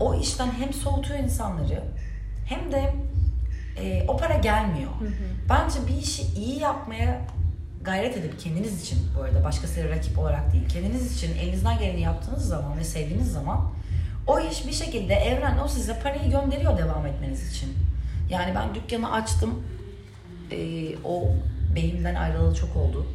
o 0.00 0.14
işten 0.14 0.50
hem 0.58 0.72
soğutuyor 0.72 1.18
insanları 1.18 1.84
hem 2.46 2.72
de 2.72 2.94
e, 3.76 4.04
o 4.08 4.16
para 4.16 4.34
gelmiyor. 4.34 4.90
Bence 5.48 5.78
bir 5.88 6.02
işi 6.02 6.22
iyi 6.22 6.60
yapmaya 6.60 7.20
gayret 7.82 8.16
edip 8.16 8.40
kendiniz 8.40 8.82
için 8.82 8.98
bu 9.18 9.22
arada 9.22 9.44
başkasıyla 9.44 9.90
rakip 9.90 10.18
olarak 10.18 10.52
değil 10.52 10.68
kendiniz 10.68 11.16
için 11.16 11.36
elinizden 11.36 11.78
geleni 11.78 12.00
yaptığınız 12.00 12.48
zaman 12.48 12.78
ve 12.78 12.84
sevdiğiniz 12.84 13.32
zaman 13.32 13.70
o 14.26 14.40
iş 14.40 14.66
bir 14.66 14.72
şekilde 14.72 15.14
evren 15.14 15.58
o 15.58 15.68
size 15.68 15.98
parayı 15.98 16.30
gönderiyor 16.30 16.78
devam 16.78 17.06
etmeniz 17.06 17.52
için. 17.52 17.74
Yani 18.30 18.54
ben 18.54 18.74
dükkanı 18.74 19.12
açtım. 19.12 19.62
Ee, 20.50 20.96
o 21.04 21.28
beyimden 21.76 22.14
ayrılalı 22.14 22.54
çok 22.54 22.76
oldu. 22.76 23.06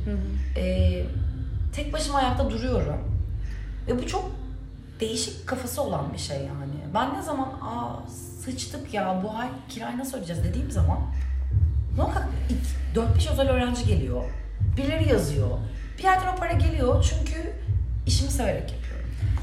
Ee, 0.58 1.04
tek 1.74 1.93
başıma 1.93 2.17
ayakta 2.17 2.50
duruyorum. 2.50 3.00
Ve 3.88 3.98
bu 4.00 4.08
çok 4.08 4.32
değişik 5.00 5.48
kafası 5.48 5.82
olan 5.82 6.13
bir 6.13 6.17
şey 6.17 6.38
yani. 6.38 6.74
Ben 6.93 7.13
ne 7.13 7.22
zaman 7.22 7.48
aa 7.62 8.10
sıçtık 8.43 8.93
ya 8.93 9.22
bu 9.24 9.38
ay 9.38 9.48
kirayı 9.70 9.98
nasıl 9.98 10.13
ödeyeceğiz 10.13 10.43
dediğim 10.43 10.72
zaman 10.72 11.00
Muhakkak 11.98 12.28
4-5 12.96 13.32
özel 13.32 13.50
öğrenci 13.50 13.86
geliyor. 13.86 14.24
Birileri 14.78 15.10
yazıyor. 15.10 15.50
Bir 15.98 16.04
yerden 16.04 16.34
o 16.34 16.36
para 16.36 16.54
geliyor 16.54 17.04
çünkü 17.04 17.54
işimi 18.06 18.32
severek 18.32 18.72
yapıyorum. 18.72 18.87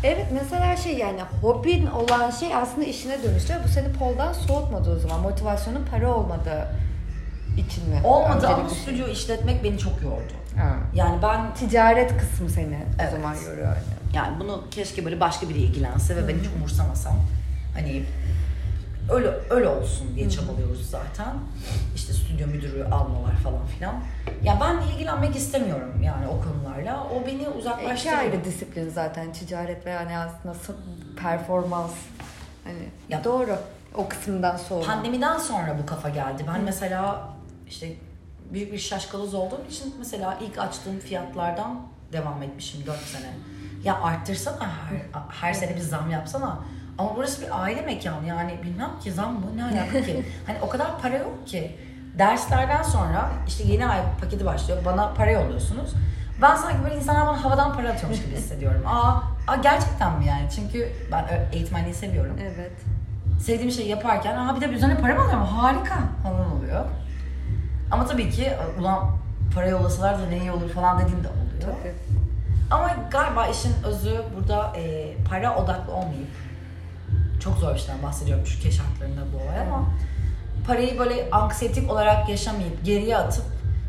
Evet 0.04 0.26
mesela 0.32 0.76
şey 0.76 0.98
yani 0.98 1.20
hobin 1.42 1.86
olan 1.86 2.30
şey 2.30 2.54
aslında 2.54 2.86
işine 2.86 3.22
dönüştü. 3.22 3.54
Bu 3.64 3.68
seni 3.68 3.92
poldan 3.92 4.32
soğutmadı 4.32 4.96
o 4.96 4.98
zaman. 4.98 5.20
Motivasyonun 5.20 5.86
para 5.90 6.14
olmadığı 6.14 6.68
için 7.58 7.90
mi? 7.90 8.00
Olmadı 8.04 8.48
ama 8.48 8.68
şey. 8.68 8.78
stüdyo 8.78 9.08
işletmek 9.08 9.64
beni 9.64 9.78
çok 9.78 10.02
yordu. 10.02 10.32
Ha. 10.56 10.76
Yani 10.94 11.22
ben 11.22 11.54
Ticaret 11.54 12.16
kısmı 12.16 12.50
seni 12.50 12.78
Evet. 13.00 13.12
o 13.12 13.16
zaman 13.16 13.34
yoruyor. 13.34 13.66
Yani. 13.66 13.76
yani 14.14 14.40
bunu 14.40 14.64
keşke 14.70 15.04
böyle 15.04 15.20
başka 15.20 15.48
biri 15.48 15.58
ilgilense 15.58 16.16
ve 16.16 16.28
ben 16.28 16.34
hiç 16.38 16.46
umursamasam. 16.56 17.16
Hani 17.74 18.02
öyle 19.10 19.30
öyle 19.50 19.68
olsun 19.68 20.16
diye 20.16 20.30
çabalıyoruz 20.30 20.90
zaten. 20.90 21.34
İşte 21.94 22.12
stüdyo 22.12 22.46
müdürü 22.46 22.84
almalar 22.84 23.36
falan 23.36 23.66
filan. 23.66 23.94
Ya 24.42 24.58
ben 24.60 24.92
ilgilenmek 24.92 25.36
istemiyorum 25.36 26.02
yani 26.02 26.26
o 26.28 26.40
konularla. 26.44 27.04
O 27.04 27.26
beni 27.26 27.40
İki 27.42 27.48
uzaklaştırıyor. 27.50 28.18
ayrı 28.18 28.44
disiplin 28.44 28.88
zaten 28.90 29.32
ticaret 29.32 29.86
ve 29.86 29.90
yani 29.90 30.18
aslında 30.18 30.54
performans. 31.22 31.92
Hani 32.64 32.88
Ya- 33.08 33.24
doğru. 33.24 33.56
O 33.94 34.08
kısımdan 34.08 34.56
sonra. 34.56 34.84
Pandemiden 34.86 35.38
sonra 35.38 35.78
bu 35.82 35.86
kafa 35.86 36.08
geldi. 36.08 36.44
Ben 36.54 36.60
mesela 36.60 37.28
işte 37.68 37.92
büyük 38.52 38.72
bir 38.72 38.78
şaşkaloz 38.78 39.34
olduğum 39.34 39.64
için 39.70 39.94
mesela 39.98 40.38
ilk 40.40 40.58
açtığım 40.58 40.98
fiyatlardan 40.98 41.80
devam 42.12 42.42
etmişim 42.42 42.86
4 42.86 42.98
sene. 43.00 43.30
Ya 43.84 44.00
arttırsana 44.02 44.60
her, 44.60 45.22
her 45.40 45.52
sene 45.54 45.76
bir 45.76 45.80
zam 45.80 46.10
yapsana. 46.10 46.58
Ama 46.98 47.16
burası 47.16 47.42
bir 47.42 47.62
aile 47.62 47.82
mekanı 47.82 48.26
yani 48.26 48.58
bilmem 48.62 48.90
ki 49.04 49.12
zam 49.12 49.32
mı 49.32 49.46
ne 49.56 49.64
alaka 49.64 50.02
ki. 50.02 50.24
hani 50.46 50.58
o 50.62 50.68
kadar 50.68 50.98
para 51.02 51.16
yok 51.16 51.46
ki. 51.46 51.76
Derslerden 52.18 52.82
sonra 52.82 53.30
işte 53.48 53.64
yeni 53.64 53.86
ay 53.86 54.00
paketi 54.20 54.44
başlıyor. 54.46 54.84
Bana 54.84 55.12
para 55.14 55.30
yolluyorsunuz. 55.30 55.94
Ben 56.42 56.56
sanki 56.56 56.84
böyle 56.84 56.96
insanlar 56.96 57.26
bana 57.26 57.44
havadan 57.44 57.76
para 57.76 57.88
atıyormuş 57.90 58.22
gibi 58.22 58.36
hissediyorum. 58.36 58.82
Aa, 58.86 59.22
aa 59.46 59.56
gerçekten 59.56 60.18
mi 60.18 60.26
yani? 60.26 60.48
Çünkü 60.56 60.92
ben 61.12 61.26
eğitmenliği 61.52 61.94
seviyorum 61.94 62.36
Evet. 62.42 62.72
sevdiğim 63.40 63.70
şeyi 63.70 63.88
yaparken 63.88 64.36
Aa, 64.36 64.56
bir 64.56 64.60
de 64.60 64.66
üzerine 64.66 64.96
para 64.98 65.14
mı 65.14 65.20
alıyorum 65.20 65.44
harika 65.46 65.94
falan 66.22 66.52
oluyor. 66.52 66.84
Ama 67.90 68.06
tabii 68.06 68.30
ki 68.30 68.52
ulan 68.78 69.10
para 69.54 69.66
yollasalar 69.66 70.18
da 70.18 70.26
ne 70.26 70.38
iyi 70.38 70.52
olur 70.52 70.70
falan 70.70 71.00
dediğim 71.00 71.24
de 71.24 71.28
oluyor. 71.28 71.78
Tabii. 71.80 71.94
Ama 72.70 72.90
galiba 73.10 73.46
işin 73.46 73.72
özü 73.84 74.22
burada 74.36 74.72
e, 74.76 75.14
para 75.30 75.56
odaklı 75.56 75.92
olmayıp 75.92 76.28
çok 77.44 77.58
zor 77.58 77.74
işten 77.74 78.02
bahsediyorum 78.02 78.44
Türkiye 78.44 78.72
şartlarında 78.72 79.20
bu 79.32 79.44
olay 79.44 79.60
ama 79.60 79.84
parayı 80.66 80.98
böyle 80.98 81.30
anksiyetik 81.30 81.90
olarak 81.90 82.28
yaşamayıp 82.28 82.84
geriye 82.84 83.16
atıp 83.16 83.44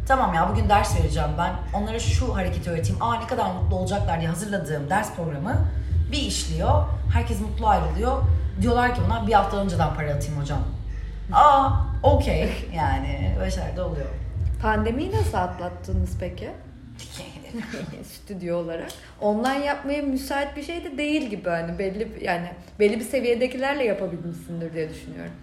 tamam 0.07 0.33
ya 0.33 0.49
bugün 0.51 0.69
ders 0.69 0.99
vereceğim 0.99 1.29
ben 1.37 1.53
onlara 1.73 1.99
şu 1.99 2.35
hareketi 2.35 2.69
öğreteyim 2.69 3.03
aa 3.03 3.15
ne 3.15 3.27
kadar 3.27 3.51
mutlu 3.51 3.75
olacaklar 3.75 4.19
diye 4.19 4.29
hazırladığım 4.29 4.89
ders 4.89 5.15
programı 5.15 5.67
bir 6.11 6.17
işliyor 6.17 6.83
herkes 7.13 7.41
mutlu 7.41 7.67
ayrılıyor. 7.67 8.21
Diyorlar 8.61 8.95
ki 8.95 9.01
buna 9.05 9.27
bir 9.27 9.33
hafta 9.33 9.57
önceden 9.57 9.93
para 9.93 10.13
atayım 10.13 10.41
hocam. 10.41 10.59
Aa 11.33 11.69
okey 12.03 12.69
yani 12.75 13.35
böyle 13.39 13.51
şeyler 13.51 13.77
oluyor. 13.77 14.05
Pandemiyi 14.61 15.11
nasıl 15.11 15.37
atlattınız 15.37 16.17
peki? 16.19 16.51
Stüdyo 18.03 18.57
olarak. 18.57 18.91
Online 19.21 19.65
yapmaya 19.65 20.01
müsait 20.01 20.55
bir 20.55 20.63
şey 20.63 20.83
de 20.83 20.97
değil 20.97 21.29
gibi 21.29 21.49
hani 21.49 21.79
belli 21.79 22.19
yani 22.21 22.47
belli 22.79 22.99
bir 22.99 23.05
seviyedekilerle 23.05 23.83
yapabilmişsindir 23.83 24.73
diye 24.73 24.89
düşünüyorum. 24.89 25.33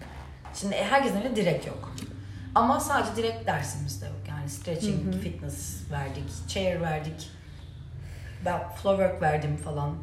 Şimdi 0.53 0.75
herkesin 0.75 1.21
elinde 1.21 1.35
direkt 1.35 1.67
yok. 1.67 1.93
Ama 2.55 2.79
sadece 2.79 3.15
direkt 3.15 3.47
dersimiz 3.47 4.01
de 4.01 4.05
yok. 4.05 4.15
Yani 4.29 4.49
stretching, 4.49 5.15
fitness 5.23 5.91
verdik, 5.91 6.47
chair 6.47 6.81
verdik. 6.81 7.29
Ben 8.45 8.69
floor 8.69 8.97
work 8.97 9.21
verdim 9.21 9.57
falan. 9.57 9.95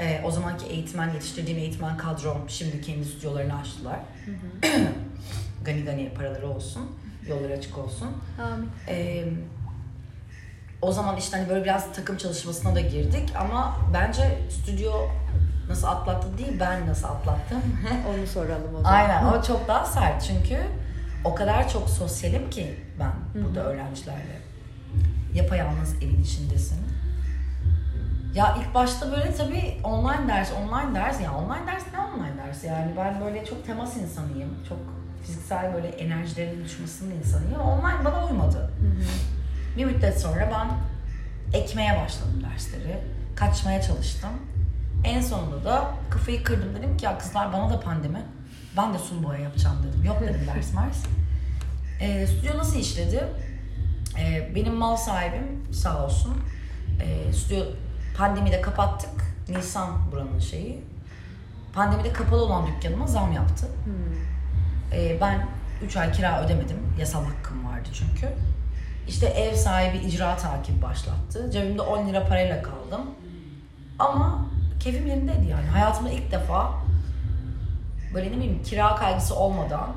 Ee, 0.00 0.20
o 0.24 0.30
zamanki 0.30 0.66
eğitmen, 0.66 1.10
yetiştirdiğim 1.14 1.58
eğitmen 1.58 1.96
kadrom 1.96 2.44
şimdi 2.48 2.80
kendi 2.80 3.04
stüdyolarını 3.04 3.58
açtılar. 3.58 3.98
gani 5.64 5.84
gani 5.84 6.10
paraları 6.14 6.48
olsun, 6.48 6.90
yolları 7.28 7.52
açık 7.52 7.78
olsun. 7.78 8.08
Amin. 8.42 8.68
Ee, 8.88 9.24
o 10.82 10.92
zaman 10.92 11.16
işte 11.16 11.36
hani 11.36 11.48
böyle 11.48 11.64
biraz 11.64 11.92
takım 11.92 12.16
çalışmasına 12.16 12.74
da 12.74 12.80
girdik 12.80 13.32
ama 13.38 13.76
bence 13.94 14.38
stüdyo 14.50 14.92
nasıl 15.68 15.86
atlattı 15.86 16.38
değil 16.38 16.60
ben 16.60 16.86
nasıl 16.86 17.08
atlattım. 17.08 17.62
Onu 18.08 18.26
soralım 18.26 18.74
o 18.74 18.82
zaman. 18.82 18.92
Aynen 18.92 19.24
o 19.24 19.42
çok 19.42 19.68
daha 19.68 19.84
sert 19.86 20.22
çünkü 20.22 20.58
o 21.24 21.34
kadar 21.34 21.68
çok 21.68 21.90
sosyalim 21.90 22.50
ki 22.50 22.74
ben 23.00 23.12
burada 23.44 23.64
öğrencilerle. 23.64 24.40
Yapayalnız 25.34 25.94
evin 26.02 26.22
içindesin. 26.22 26.78
Ya 28.34 28.56
ilk 28.60 28.74
başta 28.74 29.12
böyle 29.12 29.34
tabii 29.34 29.80
online 29.84 30.28
ders, 30.28 30.52
online 30.52 30.94
ders 30.94 31.20
ya 31.20 31.34
online 31.34 31.66
ders 31.66 31.82
ne 31.92 31.98
online 31.98 32.46
ders 32.46 32.64
yani 32.64 32.92
ben 32.96 33.20
böyle 33.20 33.44
çok 33.44 33.66
temas 33.66 33.96
insanıyım. 33.96 34.50
Çok 34.68 34.78
fiziksel 35.22 35.74
böyle 35.74 35.88
enerjilerin 35.88 36.64
düşmesinin 36.64 37.16
insanıyım. 37.16 37.60
Online 37.60 38.04
bana 38.04 38.26
uymadı. 38.26 38.70
Bir 39.76 39.84
müddet 39.84 40.20
sonra 40.20 40.50
ben 40.52 40.68
ekmeye 41.60 42.00
başladım 42.00 42.42
dersleri. 42.50 42.98
Kaçmaya 43.36 43.82
çalıştım. 43.82 44.30
En 45.04 45.20
sonunda 45.20 45.64
da 45.64 45.90
kafayı 46.10 46.42
kırdım. 46.44 46.76
Dedim 46.76 46.96
ki 46.96 47.04
ya 47.04 47.18
kızlar 47.18 47.52
bana 47.52 47.70
da 47.70 47.80
pandemi. 47.80 48.22
Ben 48.76 48.94
de 48.94 48.98
sulu 48.98 49.22
boya 49.22 49.38
yapacağım 49.38 49.76
dedim. 49.88 50.04
Yok 50.04 50.20
dedim 50.20 50.46
ders 50.54 50.74
mers. 50.74 51.04
E, 52.00 52.26
stüdyo 52.26 52.58
nasıl 52.58 52.78
işledi? 52.78 53.24
E, 54.20 54.54
benim 54.54 54.74
mal 54.74 54.96
sahibim 54.96 55.72
sağ 55.72 56.04
olsun. 56.04 56.36
E, 57.00 57.32
stüdyo 57.32 57.64
pandemide 58.16 58.60
kapattık. 58.60 59.10
Nisan 59.48 60.12
buranın 60.12 60.38
şeyi. 60.38 60.84
Pandemide 61.74 62.12
kapalı 62.12 62.42
olan 62.44 62.66
dükkanıma 62.66 63.06
zam 63.06 63.32
yaptı. 63.32 63.66
E, 64.92 65.20
ben 65.20 65.46
3 65.82 65.96
ay 65.96 66.12
kira 66.12 66.44
ödemedim. 66.44 66.76
Yasal 66.98 67.24
hakkım 67.24 67.66
vardı 67.66 67.88
çünkü. 67.92 68.28
İşte 69.08 69.26
ev 69.26 69.54
sahibi 69.54 69.96
icra 69.96 70.36
takip 70.36 70.82
başlattı. 70.82 71.50
Cebimde 71.52 71.82
10 71.82 72.08
lira 72.08 72.26
parayla 72.26 72.62
kaldım. 72.62 73.00
Ama 73.98 74.44
keyfim 74.80 75.06
yerindeydi 75.06 75.46
yani. 75.46 75.66
Hayatımda 75.66 76.10
ilk 76.10 76.32
defa 76.32 76.70
böyle 78.14 78.32
ne 78.32 78.36
bileyim 78.36 78.62
kira 78.62 78.94
kaygısı 78.94 79.36
olmadan 79.36 79.88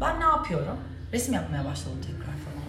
ben 0.00 0.20
ne 0.20 0.24
yapıyorum? 0.24 0.76
Resim 1.12 1.34
yapmaya 1.34 1.64
başladım 1.64 1.98
tekrar 2.06 2.34
falan. 2.36 2.60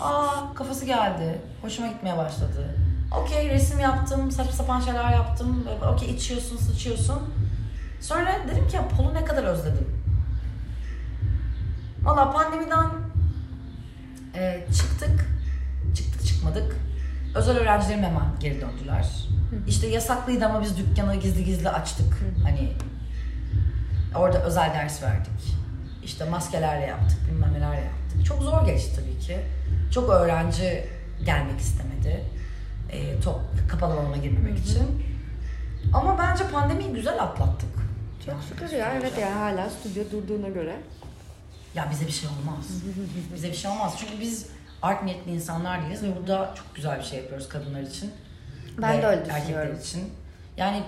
Aa 0.00 0.54
kafası 0.54 0.84
geldi. 0.84 1.42
Hoşuma 1.62 1.88
gitmeye 1.88 2.16
başladı. 2.16 2.76
Okey 3.22 3.50
resim 3.50 3.80
yaptım, 3.80 4.30
saçma 4.30 4.52
sapan 4.52 4.80
şeyler 4.80 5.12
yaptım. 5.12 5.64
Okey 5.94 6.10
içiyorsun, 6.10 6.56
sıçıyorsun. 6.56 7.18
Sonra 8.00 8.36
dedim 8.52 8.68
ki 8.68 8.76
ya 8.76 8.88
polu 8.88 9.14
ne 9.14 9.24
kadar 9.24 9.44
özledim. 9.44 10.02
Valla 12.02 12.32
pandemiden 12.32 12.86
e, 14.34 14.64
çıktık. 14.78 15.28
Çıktık 15.94 16.26
çıkmadık. 16.26 16.76
Özel 17.34 17.56
öğrencilerim 17.56 18.02
hemen 18.04 18.24
geri 18.40 18.60
döndüler. 18.60 19.06
İşte 19.68 19.86
yasaklıydı 19.86 20.46
ama 20.46 20.62
biz 20.62 20.76
dükkanı 20.76 21.16
gizli 21.16 21.44
gizli 21.44 21.68
açtık. 21.68 22.18
Hani 22.42 22.72
orada 24.16 24.42
özel 24.42 24.74
ders 24.74 25.02
verdik. 25.02 25.56
İşte 26.04 26.24
maskelerle 26.24 26.86
yaptık, 26.86 27.18
bilmem 27.30 27.52
nelerle 27.54 27.80
yaptık. 27.80 28.24
Çok 28.26 28.42
zor 28.42 28.66
geçti 28.66 29.00
tabii 29.00 29.18
ki. 29.18 29.38
Çok 29.94 30.10
öğrenci 30.10 30.84
gelmek 31.24 31.60
istemedi. 31.60 32.24
E, 32.90 33.20
top, 33.20 33.40
kapalı 33.68 33.92
alana 33.92 34.16
girmemek 34.16 34.58
için. 34.58 35.04
Ama 35.94 36.18
bence 36.18 36.44
pandemiyi 36.52 36.92
güzel 36.92 37.22
atlattık. 37.22 37.68
Çok 38.26 38.36
şükür 38.48 38.76
ya 38.76 38.92
evet 39.00 39.12
yani 39.20 39.34
hala 39.34 39.70
stüdyo 39.70 40.04
durduğuna 40.12 40.48
göre. 40.48 40.76
Ya 41.74 41.88
bize 41.90 42.06
bir 42.06 42.12
şey 42.12 42.28
olmaz. 42.28 42.66
bize 43.34 43.48
bir 43.48 43.56
şey 43.56 43.70
olmaz. 43.70 43.94
Çünkü 43.98 44.20
biz 44.20 44.46
art 44.82 45.02
niyetli 45.02 45.30
insanlar 45.32 45.82
değiliz 45.82 46.02
ve 46.02 46.16
burada 46.16 46.54
çok 46.54 46.74
güzel 46.74 46.98
bir 46.98 47.04
şey 47.04 47.18
yapıyoruz 47.18 47.48
kadınlar 47.48 47.80
için. 47.80 48.12
Ben 48.78 48.98
ve 48.98 49.02
de 49.02 49.06
öyle 49.06 49.22
erkekler 49.30 49.74
için. 49.74 50.12
Yani 50.56 50.82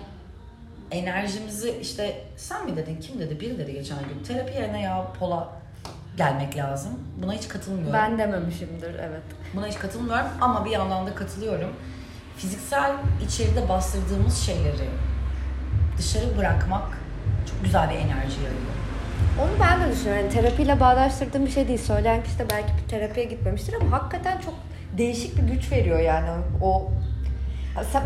enerjimizi 0.91 1.79
işte 1.83 2.25
sen 2.37 2.67
mi 2.67 2.77
dedin 2.77 3.01
kim 3.01 3.19
dedi 3.21 3.41
biri 3.41 3.59
dedi 3.59 3.73
geçen 3.73 3.99
gün 3.99 4.25
terapi 4.25 4.55
yerine 4.55 4.83
ya 4.83 5.13
pola 5.19 5.49
gelmek 6.17 6.57
lazım. 6.57 7.01
Buna 7.23 7.33
hiç 7.33 7.49
katılmıyorum. 7.49 7.93
Ben 7.93 8.19
dememişimdir 8.19 8.95
evet. 8.95 9.23
Buna 9.55 9.67
hiç 9.67 9.79
katılmıyorum 9.79 10.27
ama 10.41 10.65
bir 10.65 10.71
yandan 10.71 11.07
da 11.07 11.15
katılıyorum. 11.15 11.71
Fiziksel 12.37 12.93
içeride 13.27 13.69
bastırdığımız 13.69 14.39
şeyleri 14.39 14.89
dışarı 15.99 16.39
bırakmak 16.39 16.99
çok 17.51 17.65
güzel 17.65 17.91
bir 17.91 17.95
enerji 17.95 18.37
yarıyor. 18.43 18.84
Onu 19.41 19.51
ben 19.61 19.81
de 19.81 19.93
düşünüyorum. 19.93 20.25
Yani 20.25 20.35
terapiyle 20.35 20.81
bağdaştırdığım 20.81 21.47
bir 21.47 21.51
şey 21.51 21.69
değil. 21.69 21.79
Söyleyen 21.79 22.23
kişi 22.23 22.39
de 22.39 22.51
belki 22.51 22.69
bir 22.83 22.89
terapiye 22.89 23.27
gitmemiştir 23.27 23.75
ama 23.75 23.93
hakikaten 23.93 24.41
çok 24.41 24.55
değişik 24.99 25.37
bir 25.37 25.53
güç 25.53 25.73
veriyor 25.73 25.99
yani 25.99 26.29
o 26.63 26.91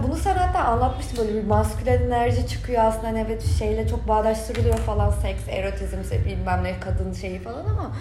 bunu 0.02 0.16
sen 0.16 0.34
hatta 0.34 0.58
anlatmıştın 0.58 1.18
böyle 1.18 1.34
bir 1.34 1.46
maskülen 1.46 2.02
enerji 2.02 2.46
çıkıyor 2.46 2.84
aslında 2.84 3.06
hani 3.06 3.24
evet 3.26 3.42
şeyle 3.58 3.88
çok 3.88 4.08
bağdaştırılıyor 4.08 4.78
falan 4.78 5.10
seks, 5.10 5.42
erotizm, 5.48 5.96
bilmem 6.26 6.64
ne 6.64 6.80
kadın 6.80 7.12
şeyi 7.12 7.38
falan 7.38 7.64
ama 7.64 7.92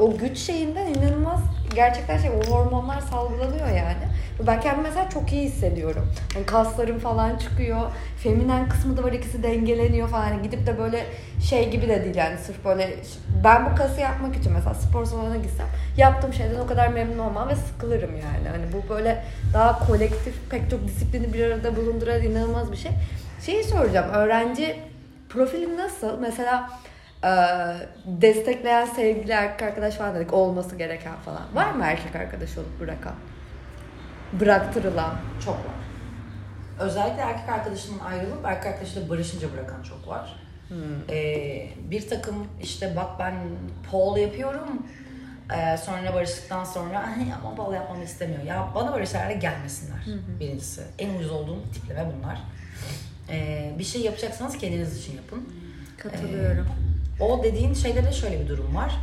o 0.00 0.16
güç 0.16 0.38
şeyinden 0.38 0.86
inanılmaz 0.86 1.40
gerçekten 1.74 2.18
şey 2.18 2.30
o 2.30 2.50
hormonlar 2.50 3.00
salgılanıyor 3.00 3.68
yani. 3.68 4.08
Ben 4.46 4.60
kendimi 4.60 4.82
mesela 4.88 5.10
çok 5.10 5.32
iyi 5.32 5.42
hissediyorum. 5.42 6.12
Yani 6.34 6.46
kaslarım 6.46 6.98
falan 6.98 7.36
çıkıyor. 7.36 7.80
Feminen 8.26 8.68
kısmı 8.68 8.96
da 8.96 9.04
var 9.04 9.12
ikisi 9.12 9.42
dengeleniyor 9.42 10.08
falan. 10.08 10.26
Yani 10.28 10.42
gidip 10.42 10.66
de 10.66 10.78
böyle 10.78 11.06
şey 11.48 11.70
gibi 11.70 11.88
de 11.88 12.04
değil 12.04 12.16
yani 12.16 12.38
sırf 12.38 12.64
böyle 12.64 12.96
ben 13.44 13.70
bu 13.70 13.76
kası 13.76 14.00
yapmak 14.00 14.36
için 14.36 14.52
mesela 14.52 14.74
spor 14.74 15.04
salonuna 15.04 15.36
gitsem 15.36 15.66
yaptığım 15.96 16.32
şeyden 16.32 16.60
o 16.60 16.66
kadar 16.66 16.88
memnun 16.88 17.18
olmam 17.18 17.48
ve 17.48 17.56
sıkılırım 17.56 18.10
yani. 18.10 18.48
Hani 18.48 18.72
bu 18.72 18.94
böyle 18.94 19.24
daha 19.54 19.86
kolektif 19.86 20.34
pek 20.50 20.70
çok 20.70 20.86
disiplini 20.86 21.34
bir 21.34 21.44
arada 21.44 21.76
bulunduran 21.76 22.22
inanılmaz 22.22 22.72
bir 22.72 22.76
şey. 22.76 22.92
Şeyi 23.46 23.64
soracağım 23.64 24.10
öğrenci 24.10 24.80
profilin 25.28 25.76
nasıl? 25.76 26.18
Mesela 26.20 26.70
destekleyen 28.06 28.84
sevgili 28.84 29.32
erkek 29.32 29.62
arkadaş 29.62 29.94
falan 29.94 30.14
dedik 30.14 30.32
olması 30.32 30.76
gereken 30.76 31.16
falan. 31.24 31.42
Var 31.54 31.72
mı 31.72 31.84
erkek 31.84 32.16
arkadaş 32.16 32.58
olup 32.58 32.80
bırakan? 32.80 33.14
Bıraktırılan. 34.32 35.14
Çok 35.44 35.54
var. 35.54 35.75
Özellikle 36.80 37.22
erkek 37.22 37.48
arkadaşının 37.48 37.98
ayrılıp 37.98 38.44
erkek 38.44 38.66
arkadaşıyla 38.66 39.08
barışınca 39.08 39.52
bırakan 39.52 39.82
çok 39.82 40.08
var. 40.08 40.36
Hmm. 40.68 40.76
Ee, 41.10 41.68
bir 41.90 42.08
takım 42.08 42.46
işte 42.62 42.96
bak 42.96 43.18
ben 43.18 43.34
Paul 43.90 44.16
yapıyorum. 44.16 44.86
Ee, 45.56 45.76
sonra 45.76 46.14
barıştıktan 46.14 46.64
sonra 46.64 47.14
ama 47.44 47.54
Paul 47.54 47.74
yapmamı 47.74 48.04
istemiyor. 48.04 48.42
Ya 48.42 48.68
bana 48.74 49.06
şeylerle 49.06 49.34
gelmesinler 49.34 50.04
hmm. 50.04 50.40
birincisi. 50.40 50.82
En 50.98 51.14
ucuz 51.14 51.30
olduğum 51.30 51.62
tipleme 51.74 52.12
bunlar. 52.16 52.38
Ee, 53.30 53.74
bir 53.78 53.84
şey 53.84 54.02
yapacaksanız 54.02 54.58
kendiniz 54.58 54.98
için 54.98 55.16
yapın. 55.16 55.48
Katılıyorum. 55.98 56.66
Ee, 57.20 57.22
o 57.22 57.44
dediğin 57.44 57.74
şeyde 57.74 58.04
de 58.04 58.12
şöyle 58.12 58.40
bir 58.40 58.48
durum 58.48 58.74
var. 58.74 58.96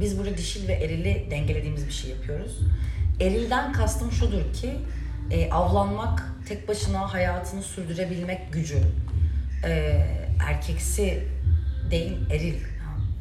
Biz 0.00 0.18
burada 0.18 0.36
dişil 0.36 0.68
ve 0.68 0.72
erili 0.72 1.28
dengelediğimiz 1.30 1.86
bir 1.86 1.92
şey 1.92 2.10
yapıyoruz. 2.10 2.58
Erilden 3.20 3.72
kastım 3.72 4.12
şudur 4.12 4.52
ki 4.52 4.74
e, 5.30 5.50
avlanmak, 5.50 6.32
tek 6.48 6.68
başına 6.68 7.12
hayatını 7.12 7.62
sürdürebilmek 7.62 8.52
gücü. 8.52 8.78
E, 9.64 9.70
erkeksi 10.48 11.24
değil, 11.90 12.18
eril. 12.30 12.54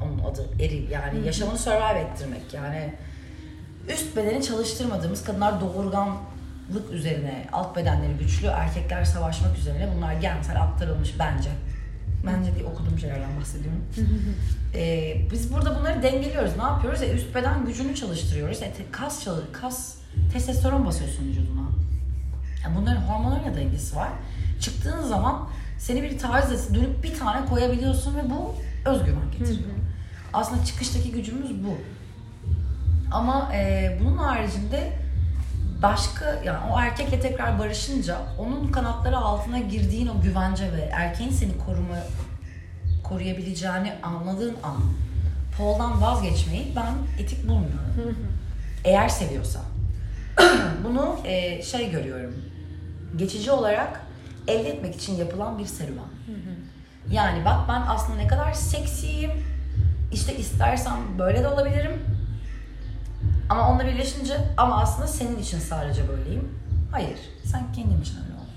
Onun 0.04 0.20
adı 0.32 0.50
eril. 0.60 0.90
Yani 0.92 1.26
yaşamını 1.26 1.58
survive 1.58 2.00
ettirmek. 2.00 2.54
Yani 2.54 2.94
üst 3.90 4.16
bedeni 4.16 4.44
çalıştırmadığımız 4.44 5.24
kadınlar 5.24 5.62
doğurganlık 5.62 6.92
üzerine, 6.92 7.48
alt 7.52 7.76
bedenleri 7.76 8.14
güçlü, 8.14 8.48
erkekler 8.48 9.06
savaşmak 9.06 9.58
üzerine 9.58 9.90
bunlar 9.96 10.14
gensel 10.14 10.62
aktarılmış 10.62 11.20
bence. 11.20 11.50
Bence 12.26 12.56
diye 12.56 12.66
okuduğum 12.66 13.00
şeylerden 13.00 13.40
bahsediyorum. 13.40 13.82
ee, 14.76 15.18
biz 15.32 15.54
burada 15.54 15.80
bunları 15.80 16.04
dengeliyoruz. 16.04 16.58
Ne 16.58 16.64
yapıyoruz? 16.64 17.02
E, 17.02 17.12
üst 17.12 17.36
beden 17.36 17.66
gücünü 17.66 17.96
çalıştırıyoruz. 17.96 18.62
E, 18.62 18.72
kas 18.92 19.24
çalış, 19.24 19.46
kas, 19.52 19.96
testosteron 20.34 20.86
basıyorsun 20.86 21.30
vücuduna. 21.30 21.68
Yani 22.64 22.76
bunların 22.76 23.02
hormonlarla 23.02 23.56
da 23.56 23.60
ilgisi 23.60 23.96
var. 23.96 24.10
Çıktığın 24.60 25.04
zaman 25.04 25.50
seni 25.78 26.04
bir 26.04 26.20
taciz 26.20 26.74
dönüp 26.74 27.04
bir 27.04 27.20
tane 27.20 27.46
koyabiliyorsun 27.46 28.16
ve 28.16 28.30
bu 28.30 28.56
özgüven 28.90 29.32
getiriyor. 29.32 29.60
Hı 29.60 29.74
hı. 29.74 29.88
Aslında 30.34 30.66
çıkıştaki 30.66 31.12
gücümüz 31.12 31.64
bu. 31.64 31.78
Ama 33.12 33.56
e, 33.56 33.98
bunun 34.02 34.18
haricinde 34.18 34.94
başka 35.82 36.42
yani 36.46 36.72
o 36.74 36.80
erkekle 36.80 37.20
tekrar 37.20 37.60
barışınca 37.60 38.18
onun 38.40 38.72
kanatları 38.72 39.18
altına 39.18 39.60
girdiğin 39.60 40.08
o 40.08 40.22
güvence 40.22 40.72
ve 40.74 40.82
erkeğin 40.82 41.32
seni 41.32 41.58
koruma 41.58 41.96
koruyabileceğini 43.04 43.94
anladığın 44.04 44.56
an 44.64 44.78
Paul'dan 45.58 46.02
vazgeçmeyi 46.02 46.74
ben 46.76 47.24
etik 47.24 47.48
bulmuyorum. 47.48 48.18
Eğer 48.84 49.10
seviyorsa. 49.10 49.60
Bunu 50.84 51.20
e, 51.24 51.62
şey 51.62 51.92
görüyorum. 51.92 52.36
Geçici 53.16 53.52
olarak 53.52 54.02
elde 54.48 54.70
etmek 54.70 54.96
için 54.96 55.16
yapılan 55.16 55.60
bir 55.60 55.66
serüven. 55.66 56.04
Yani 57.12 57.46
bak 57.46 57.60
ben 57.70 57.84
aslında 57.88 58.18
ne 58.18 58.28
kadar 58.28 58.54
seksiyim. 58.54 59.32
İşte 60.12 60.38
istersem 60.38 60.98
böyle 61.20 61.44
de 61.44 61.48
olabilirim. 61.48 62.04
Ama 63.50 63.70
onunla 63.70 63.86
birleşince 63.86 64.38
ama 64.58 64.82
aslında 64.82 65.08
senin 65.08 65.40
için 65.40 65.60
sadece 65.60 66.08
böyleyim. 66.08 66.60
Hayır. 66.92 67.20
Sen 67.44 67.74
kendin 67.74 68.02
için 68.02 68.16
öyle 68.16 68.34
ol. 68.34 68.48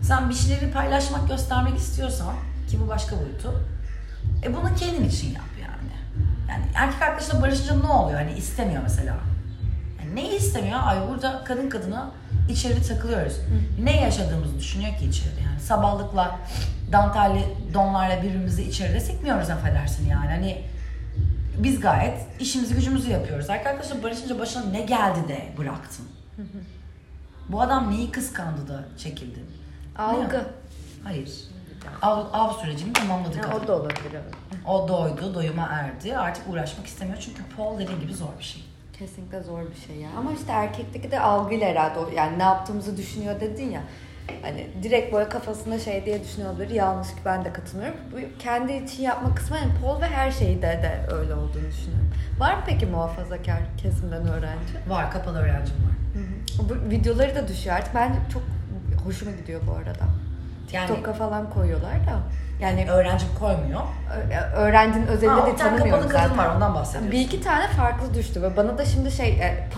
Sen 0.00 0.30
bir 0.30 0.34
şeyleri 0.34 0.72
paylaşmak, 0.72 1.28
göstermek 1.28 1.78
istiyorsan 1.78 2.34
ki 2.70 2.78
bu 2.84 2.88
başka 2.88 3.16
boyutu. 3.16 3.64
E 4.44 4.56
bunu 4.56 4.74
kendin 4.74 5.08
için 5.08 5.28
yap 5.34 5.44
yani. 5.62 5.90
Yani 6.48 6.64
erkek 6.74 7.02
arkadaşla 7.02 7.42
barışınca 7.42 7.74
ne 7.74 7.86
oluyor? 7.92 8.20
Hani 8.20 8.32
istemiyor 8.32 8.82
mesela. 8.82 9.16
Neyi 10.14 10.36
istemiyor? 10.36 10.78
Ay 10.82 10.98
burada 11.10 11.44
kadın 11.44 11.68
kadına 11.70 12.10
içeri 12.50 12.82
takılıyoruz. 12.82 13.32
Hı. 13.34 13.84
Ne 13.84 14.00
yaşadığımızı 14.00 14.58
düşünüyor 14.58 14.96
ki 14.98 15.04
içeride 15.04 15.40
yani. 15.40 15.60
Sabahlıkla 15.60 16.38
dantelli 16.92 17.44
donlarla 17.74 18.22
birbirimizi 18.22 18.62
içeride 18.62 19.00
sikmiyoruz 19.00 19.50
affedersin 19.50 20.08
yani. 20.08 20.26
Hani 20.26 20.64
biz 21.58 21.80
gayet 21.80 22.40
işimizi 22.40 22.74
gücümüzü 22.74 23.10
yapıyoruz. 23.10 23.50
Arkadaşlar 23.50 24.02
barışınca 24.02 24.38
başına 24.38 24.64
ne 24.64 24.80
geldi 24.80 25.28
de 25.28 25.48
bıraktın. 25.58 26.06
Bu 27.48 27.60
adam 27.60 27.90
neyi 27.90 28.10
kıskandı 28.10 28.68
da 28.68 28.84
çekildi? 28.98 29.38
Algı. 29.98 30.44
Hayır. 31.04 31.30
Av, 32.02 32.24
av 32.32 32.60
sürecini 32.60 32.92
tamamladı 32.92 33.36
ya, 33.36 33.56
O 33.56 33.66
da 33.66 33.76
olabilir. 33.76 34.20
O 34.66 34.88
doydu, 34.88 35.34
doyuma 35.34 35.66
erdi. 35.66 36.16
Artık 36.16 36.48
uğraşmak 36.48 36.86
istemiyor 36.86 37.18
çünkü 37.20 37.42
Paul 37.56 37.78
dediğin 37.78 38.00
gibi 38.00 38.14
zor 38.14 38.38
bir 38.38 38.44
şey. 38.44 38.64
Kesinlikle 39.00 39.40
zor 39.40 39.60
bir 39.60 39.86
şey 39.86 39.96
ya. 39.96 40.08
Ama 40.18 40.32
işte 40.32 40.52
erkekteki 40.52 41.10
de 41.10 41.20
algıyla 41.20 41.68
herhalde 41.68 42.14
yani 42.16 42.38
ne 42.38 42.42
yaptığımızı 42.42 42.96
düşünüyor 42.96 43.40
dedin 43.40 43.70
ya. 43.70 43.80
Hani 44.42 44.66
direkt 44.82 45.12
böyle 45.14 45.28
kafasında 45.28 45.78
şey 45.78 46.04
diye 46.06 46.24
düşünüyor 46.24 46.50
olabilir. 46.50 46.70
Yanlış 46.70 47.08
ki 47.08 47.20
ben 47.24 47.44
de 47.44 47.52
katılmıyorum. 47.52 47.98
Bu 48.12 48.38
kendi 48.38 48.72
için 48.72 49.02
yapma 49.02 49.34
kısmı 49.34 49.56
yani 49.56 49.72
Paul 49.82 50.00
ve 50.00 50.06
her 50.06 50.30
şeyde 50.30 50.62
de 50.62 51.06
öyle 51.12 51.34
olduğunu 51.34 51.68
düşünüyorum. 51.70 52.10
Var 52.38 52.54
mı 52.54 52.62
peki 52.66 52.86
muhafazakar 52.86 53.60
kesimden 53.82 54.26
öğrenci? 54.28 54.74
Var, 54.88 55.10
kapalı 55.10 55.38
öğrencim 55.38 55.76
var. 55.76 55.92
Hı 56.14 56.18
hı. 56.62 56.68
Bu 56.68 56.90
videoları 56.90 57.34
da 57.34 57.48
düşüyor 57.48 57.76
artık. 57.76 57.94
Bence 57.94 58.18
çok 58.32 58.42
hoşuma 59.04 59.30
gidiyor 59.30 59.60
bu 59.66 59.72
arada. 59.72 60.04
Yani, 60.72 60.86
TikTok'a 60.86 61.12
falan 61.12 61.50
koyuyorlar 61.50 61.94
da. 62.06 62.18
Yani 62.60 62.90
öğrenci 62.90 63.24
koymuyor. 63.38 63.80
Öğrencinin 64.56 65.06
özelinde 65.06 65.46
de 65.46 65.56
tanımıyorum 65.56 66.08
zaten. 66.08 66.22
kadın 66.28 66.38
var 66.38 66.56
ondan 66.56 66.74
bahsediyorsun. 66.74 67.12
Bir 67.12 67.20
iki 67.20 67.40
tane 67.42 67.66
farklı 67.68 68.14
düştü 68.14 68.42
ve 68.42 68.56
bana 68.56 68.78
da 68.78 68.84
şimdi 68.84 69.10
şey 69.10 69.28
e, 69.28 69.68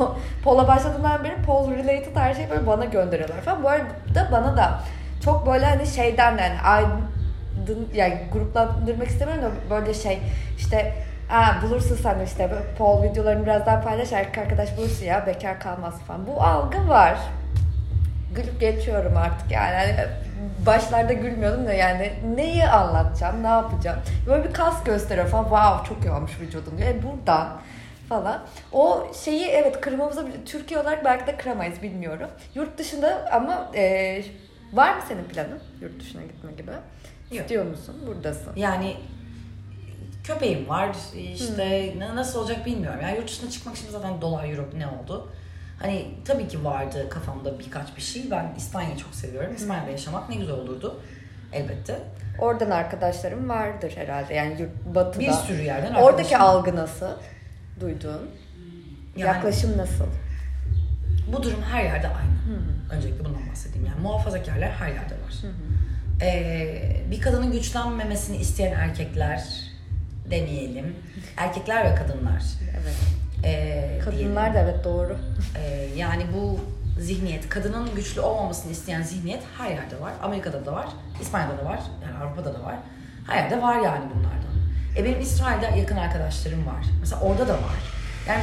Pol'a 0.44 0.68
başladığından 0.68 1.24
beri 1.24 1.42
Pol 1.46 1.70
related 1.70 2.16
her 2.16 2.34
şeyi 2.34 2.50
böyle 2.50 2.66
bana 2.66 2.84
gönderiyorlar 2.84 3.40
falan. 3.40 3.62
Bu 3.62 3.68
arada 3.68 4.28
bana 4.32 4.56
da 4.56 4.80
çok 5.24 5.46
böyle 5.46 5.66
hani 5.66 5.86
şeyden 5.86 6.38
yani 6.38 6.60
aydın 6.64 7.88
yani 7.94 8.20
gruplandırmak 8.32 9.08
istemiyorum 9.08 9.44
da 9.44 9.50
böyle 9.70 9.94
şey 9.94 10.20
işte 10.58 10.94
Aa, 11.30 11.62
bulursun 11.62 11.96
sen 11.96 12.20
işte 12.20 12.50
Paul 12.78 13.02
videolarını 13.02 13.42
biraz 13.42 13.66
daha 13.66 13.80
paylaş 13.80 14.12
erkek 14.12 14.38
arkadaş 14.38 14.76
bulursun 14.76 15.04
ya 15.06 15.26
bekar 15.26 15.60
kalmaz 15.60 15.94
falan. 16.06 16.26
Bu 16.26 16.42
algı 16.42 16.88
var. 16.88 17.16
Gülüp 18.34 18.60
geçiyorum 18.60 19.16
artık 19.16 19.50
yani. 19.50 19.74
yani 19.74 20.08
başlarda 20.66 21.12
gülmüyordum 21.12 21.66
da 21.66 21.72
yani 21.72 22.12
neyi 22.36 22.64
anlatacağım, 22.64 23.42
ne 23.42 23.46
yapacağım. 23.46 23.98
Böyle 24.26 24.44
bir 24.48 24.52
kas 24.52 24.84
gösteriyor 24.84 25.28
falan. 25.28 25.42
Wow 25.42 25.94
çok 25.94 26.04
iyi 26.04 26.10
olmuş 26.10 26.40
vücudun 26.40 26.78
diyor. 26.78 26.88
E 26.88 27.02
buradan 27.02 27.48
falan. 28.08 28.42
O 28.72 29.06
şeyi 29.24 29.46
evet 29.46 29.80
kırmamıza 29.80 30.24
Türkiye 30.46 30.80
olarak 30.80 31.04
belki 31.04 31.26
de 31.26 31.36
kıramayız 31.36 31.82
bilmiyorum. 31.82 32.28
Yurt 32.54 32.78
dışında 32.78 33.30
ama 33.32 33.70
e, 33.74 34.24
var 34.72 34.96
mı 34.96 35.02
senin 35.08 35.24
planın 35.24 35.60
yurt 35.80 36.00
dışına 36.00 36.22
gitme 36.22 36.52
gibi? 36.52 36.70
Yok. 36.70 37.40
İstiyor 37.40 37.66
musun? 37.66 37.94
Buradasın. 38.06 38.52
Yani 38.56 38.96
köpeğim 40.24 40.68
var. 40.68 40.96
İşte 41.34 41.94
hmm. 41.94 42.16
nasıl 42.16 42.40
olacak 42.40 42.66
bilmiyorum. 42.66 43.00
Yani 43.02 43.16
yurt 43.16 43.28
dışına 43.28 43.50
çıkmak 43.50 43.76
için 43.76 43.90
zaten 43.90 44.20
dolar, 44.20 44.48
euro 44.48 44.64
ne 44.76 44.86
oldu? 44.86 45.28
Hani 45.82 46.14
tabii 46.24 46.48
ki 46.48 46.64
vardı 46.64 47.08
kafamda 47.10 47.58
birkaç 47.58 47.96
bir 47.96 48.02
şey. 48.02 48.30
Ben 48.30 48.54
İspanya'yı 48.56 48.96
çok 48.96 49.14
seviyorum. 49.14 49.54
İspanya'da 49.54 49.90
yaşamak 49.90 50.28
ne 50.28 50.36
güzel 50.36 50.54
olurdu. 50.54 51.00
Elbette. 51.52 51.98
Oradan 52.38 52.70
arkadaşlarım 52.70 53.48
vardır 53.48 53.92
herhalde. 53.96 54.34
Yani 54.34 54.60
yurt, 54.60 54.94
batıda. 54.94 55.20
Bir 55.20 55.32
sürü 55.32 55.62
yerden 55.62 55.94
Oradaki 55.94 56.36
algı 56.36 56.76
nasıl? 56.76 57.10
Duyduğun. 57.80 58.30
Yani, 59.16 59.28
Yaklaşım 59.28 59.78
nasıl? 59.78 60.04
Bu 61.32 61.42
durum 61.42 61.62
her 61.62 61.84
yerde 61.84 62.06
aynı. 62.06 62.58
Hı-hı. 62.58 62.96
Öncelikle 62.96 63.24
bundan 63.24 63.50
bahsedeyim. 63.50 63.86
Yani 63.86 64.00
muhafazakarlar 64.00 64.70
her 64.70 64.88
yerde 64.88 65.14
var. 65.14 65.34
Ee, 66.22 66.96
bir 67.10 67.20
kadının 67.20 67.52
güçlenmemesini 67.52 68.36
isteyen 68.36 68.72
erkekler 68.72 69.44
demeyelim. 70.30 70.96
Erkekler 71.36 71.90
ve 71.90 71.94
kadınlar. 71.94 72.42
Evet. 72.82 73.21
Ee, 73.44 73.98
Kadınlar 74.04 74.54
da 74.54 74.58
evet 74.58 74.84
doğru. 74.84 75.16
Ee, 75.58 75.88
yani 75.96 76.22
bu 76.34 76.60
zihniyet, 77.00 77.48
kadının 77.48 77.94
güçlü 77.94 78.20
olmamasını 78.20 78.72
isteyen 78.72 79.02
zihniyet 79.02 79.42
her 79.58 79.70
yerde 79.70 80.00
var. 80.00 80.12
Amerika'da 80.22 80.66
da 80.66 80.72
var, 80.72 80.86
İspanya'da 81.20 81.58
da 81.58 81.64
var, 81.64 81.80
yani 82.02 82.24
Avrupa'da 82.24 82.54
da 82.54 82.64
var. 82.64 82.74
Her 83.26 83.36
yerde 83.42 83.62
var 83.62 83.74
yani 83.74 84.04
bunlardan. 84.14 84.52
E 84.96 85.04
benim 85.04 85.20
İsrail'de 85.20 85.78
yakın 85.78 85.96
arkadaşlarım 85.96 86.66
var. 86.66 86.84
Mesela 87.00 87.20
orada 87.20 87.48
da 87.48 87.52
var. 87.54 87.78
Yani 88.28 88.42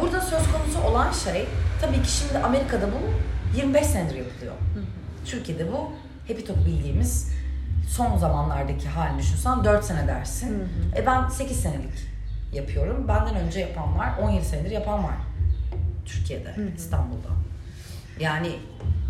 burada 0.00 0.20
söz 0.20 0.52
konusu 0.52 0.88
olan 0.90 1.12
şey 1.12 1.46
tabii 1.80 2.02
ki 2.02 2.10
şimdi 2.12 2.38
Amerika'da 2.38 2.86
bu 2.86 2.98
25 3.56 3.86
senedir 3.86 4.14
yapılıyor. 4.14 4.54
Türkiye'de 5.24 5.72
bu 5.72 5.92
hepi 6.26 6.44
topu 6.44 6.66
bildiğimiz 6.66 7.32
son 7.88 8.16
zamanlardaki 8.18 8.88
halini 8.88 9.18
düşünsen 9.18 9.64
4 9.64 9.84
sene 9.84 10.08
dersin. 10.08 10.68
E 10.96 11.06
ben 11.06 11.28
8 11.28 11.60
senelik 11.60 12.09
yapıyorum. 12.52 13.08
Benden 13.08 13.34
önce 13.36 13.60
yapan 13.60 13.98
var, 13.98 14.12
17 14.22 14.44
senedir 14.44 14.70
yapan 14.70 15.04
var. 15.04 15.14
Türkiye'de, 16.06 16.54
İstanbul'da. 16.76 17.28
Yani 18.20 18.52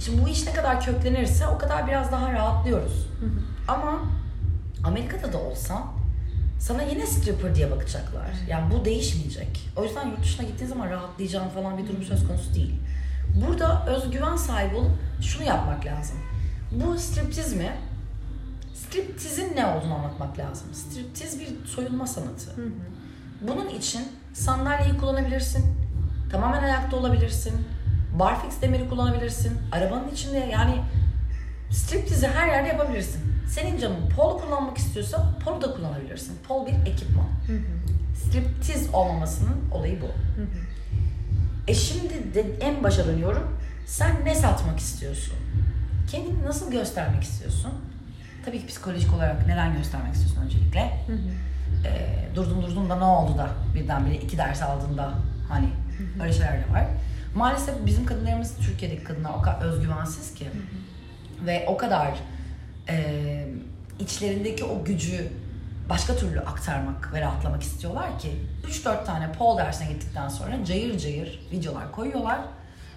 şimdi 0.00 0.22
bu 0.24 0.28
iş 0.28 0.46
ne 0.46 0.52
kadar 0.52 0.84
köklenirse 0.84 1.46
o 1.48 1.58
kadar 1.58 1.86
biraz 1.86 2.12
daha 2.12 2.32
rahatlıyoruz. 2.32 3.06
Ama 3.68 4.00
Amerika'da 4.84 5.32
da 5.32 5.38
olsan 5.38 5.86
sana 6.60 6.82
yine 6.82 7.06
stripper 7.06 7.54
diye 7.54 7.70
bakacaklar. 7.70 8.30
Yani 8.48 8.74
bu 8.74 8.84
değişmeyecek. 8.84 9.70
O 9.76 9.84
yüzden 9.84 10.08
yurt 10.08 10.22
dışına 10.22 10.46
gittiğin 10.46 10.70
zaman 10.70 10.90
rahatlayacağın 10.90 11.48
falan 11.48 11.78
bir 11.78 11.88
durum 11.88 12.02
söz 12.02 12.26
konusu 12.28 12.54
değil. 12.54 12.74
Burada 13.46 13.86
özgüven 13.86 14.36
sahibi 14.36 14.76
olup 14.76 14.92
şunu 15.22 15.44
yapmak 15.46 15.86
lazım. 15.86 16.16
Bu 16.72 16.98
striptiz 16.98 17.52
mi? 17.52 17.72
Striptizin 18.74 19.56
ne 19.56 19.66
olduğunu 19.66 19.94
anlatmak 19.94 20.38
lazım. 20.38 20.68
Striptiz 20.74 21.40
bir 21.40 21.66
soyunma 21.66 22.06
sanatı. 22.06 22.50
Bunun 23.40 23.68
için 23.68 24.08
sandalyeyi 24.32 24.98
kullanabilirsin. 24.98 25.64
Tamamen 26.32 26.62
ayakta 26.62 26.96
olabilirsin. 26.96 27.54
Barfix 28.18 28.62
demiri 28.62 28.88
kullanabilirsin. 28.88 29.58
Arabanın 29.72 30.08
içinde 30.08 30.38
yani 30.38 30.74
striptizi 31.70 32.28
her 32.28 32.48
yerde 32.48 32.68
yapabilirsin. 32.68 33.20
Senin 33.48 33.78
canın 33.78 34.08
polo 34.16 34.38
kullanmak 34.40 34.78
istiyorsa 34.78 35.34
polo 35.44 35.60
da 35.62 35.74
kullanabilirsin. 35.74 36.38
Pol 36.48 36.66
bir 36.66 36.72
ekipman. 36.90 37.28
Striptiz 38.14 38.88
olmamasının 38.94 39.56
olayı 39.72 40.00
bu. 40.02 40.06
E 41.68 41.74
şimdi 41.74 42.34
de 42.34 42.40
en 42.60 42.84
başa 42.84 43.06
dönüyorum. 43.06 43.56
Sen 43.86 44.24
ne 44.24 44.34
satmak 44.34 44.78
istiyorsun? 44.78 45.34
Kendini 46.10 46.44
nasıl 46.44 46.70
göstermek 46.70 47.22
istiyorsun? 47.22 47.70
Tabii 48.44 48.60
ki 48.60 48.66
psikolojik 48.66 49.14
olarak 49.14 49.46
neden 49.46 49.72
göstermek 49.76 50.14
istiyorsun 50.14 50.42
öncelikle? 50.42 51.04
Ee, 51.84 52.34
durdum 52.34 52.62
durdum 52.62 52.90
da 52.90 52.96
ne 52.96 53.04
oldu 53.04 53.38
da 53.38 53.50
birdenbire 53.74 54.14
iki 54.14 54.38
ders 54.38 54.62
aldığında 54.62 55.12
hani 55.48 55.68
öyle 56.22 56.32
şeyler 56.32 56.68
de 56.68 56.72
var. 56.72 56.84
Maalesef 57.34 57.86
bizim 57.86 58.06
kadınlarımız 58.06 58.56
Türkiye'deki 58.56 59.04
kadınlar 59.04 59.30
o 59.38 59.42
kadar 59.42 59.66
özgüvensiz 59.66 60.34
ki 60.34 60.48
ve 61.46 61.64
o 61.68 61.76
kadar 61.76 62.14
e, 62.88 63.46
içlerindeki 63.98 64.64
o 64.64 64.84
gücü 64.84 65.28
başka 65.88 66.16
türlü 66.16 66.40
aktarmak 66.40 67.12
ve 67.12 67.20
rahatlamak 67.20 67.62
istiyorlar 67.62 68.18
ki 68.18 68.32
3-4 68.68 69.04
tane 69.04 69.32
pole 69.32 69.62
dersine 69.62 69.92
gittikten 69.92 70.28
sonra 70.28 70.64
cayır 70.64 70.98
cayır 70.98 71.48
videolar 71.52 71.92
koyuyorlar 71.92 72.40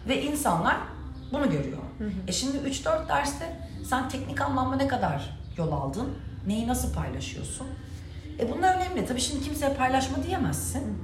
ve 0.07 0.21
insanlar 0.21 0.77
bunu 1.31 1.51
görüyor. 1.51 1.77
E 2.27 2.31
şimdi 2.31 2.57
3-4 2.57 3.09
derste 3.09 3.57
sen 3.85 4.09
teknik 4.09 4.41
anlamda 4.41 4.75
ne 4.75 4.87
kadar 4.87 5.39
yol 5.57 5.71
aldın, 5.71 6.09
neyi 6.47 6.67
nasıl 6.67 6.93
paylaşıyorsun? 6.93 7.67
E 8.39 8.51
bunlar 8.51 8.75
önemli. 8.75 9.05
Tabii 9.05 9.21
şimdi 9.21 9.43
kimseye 9.43 9.73
paylaşma 9.73 10.23
diyemezsin. 10.23 10.97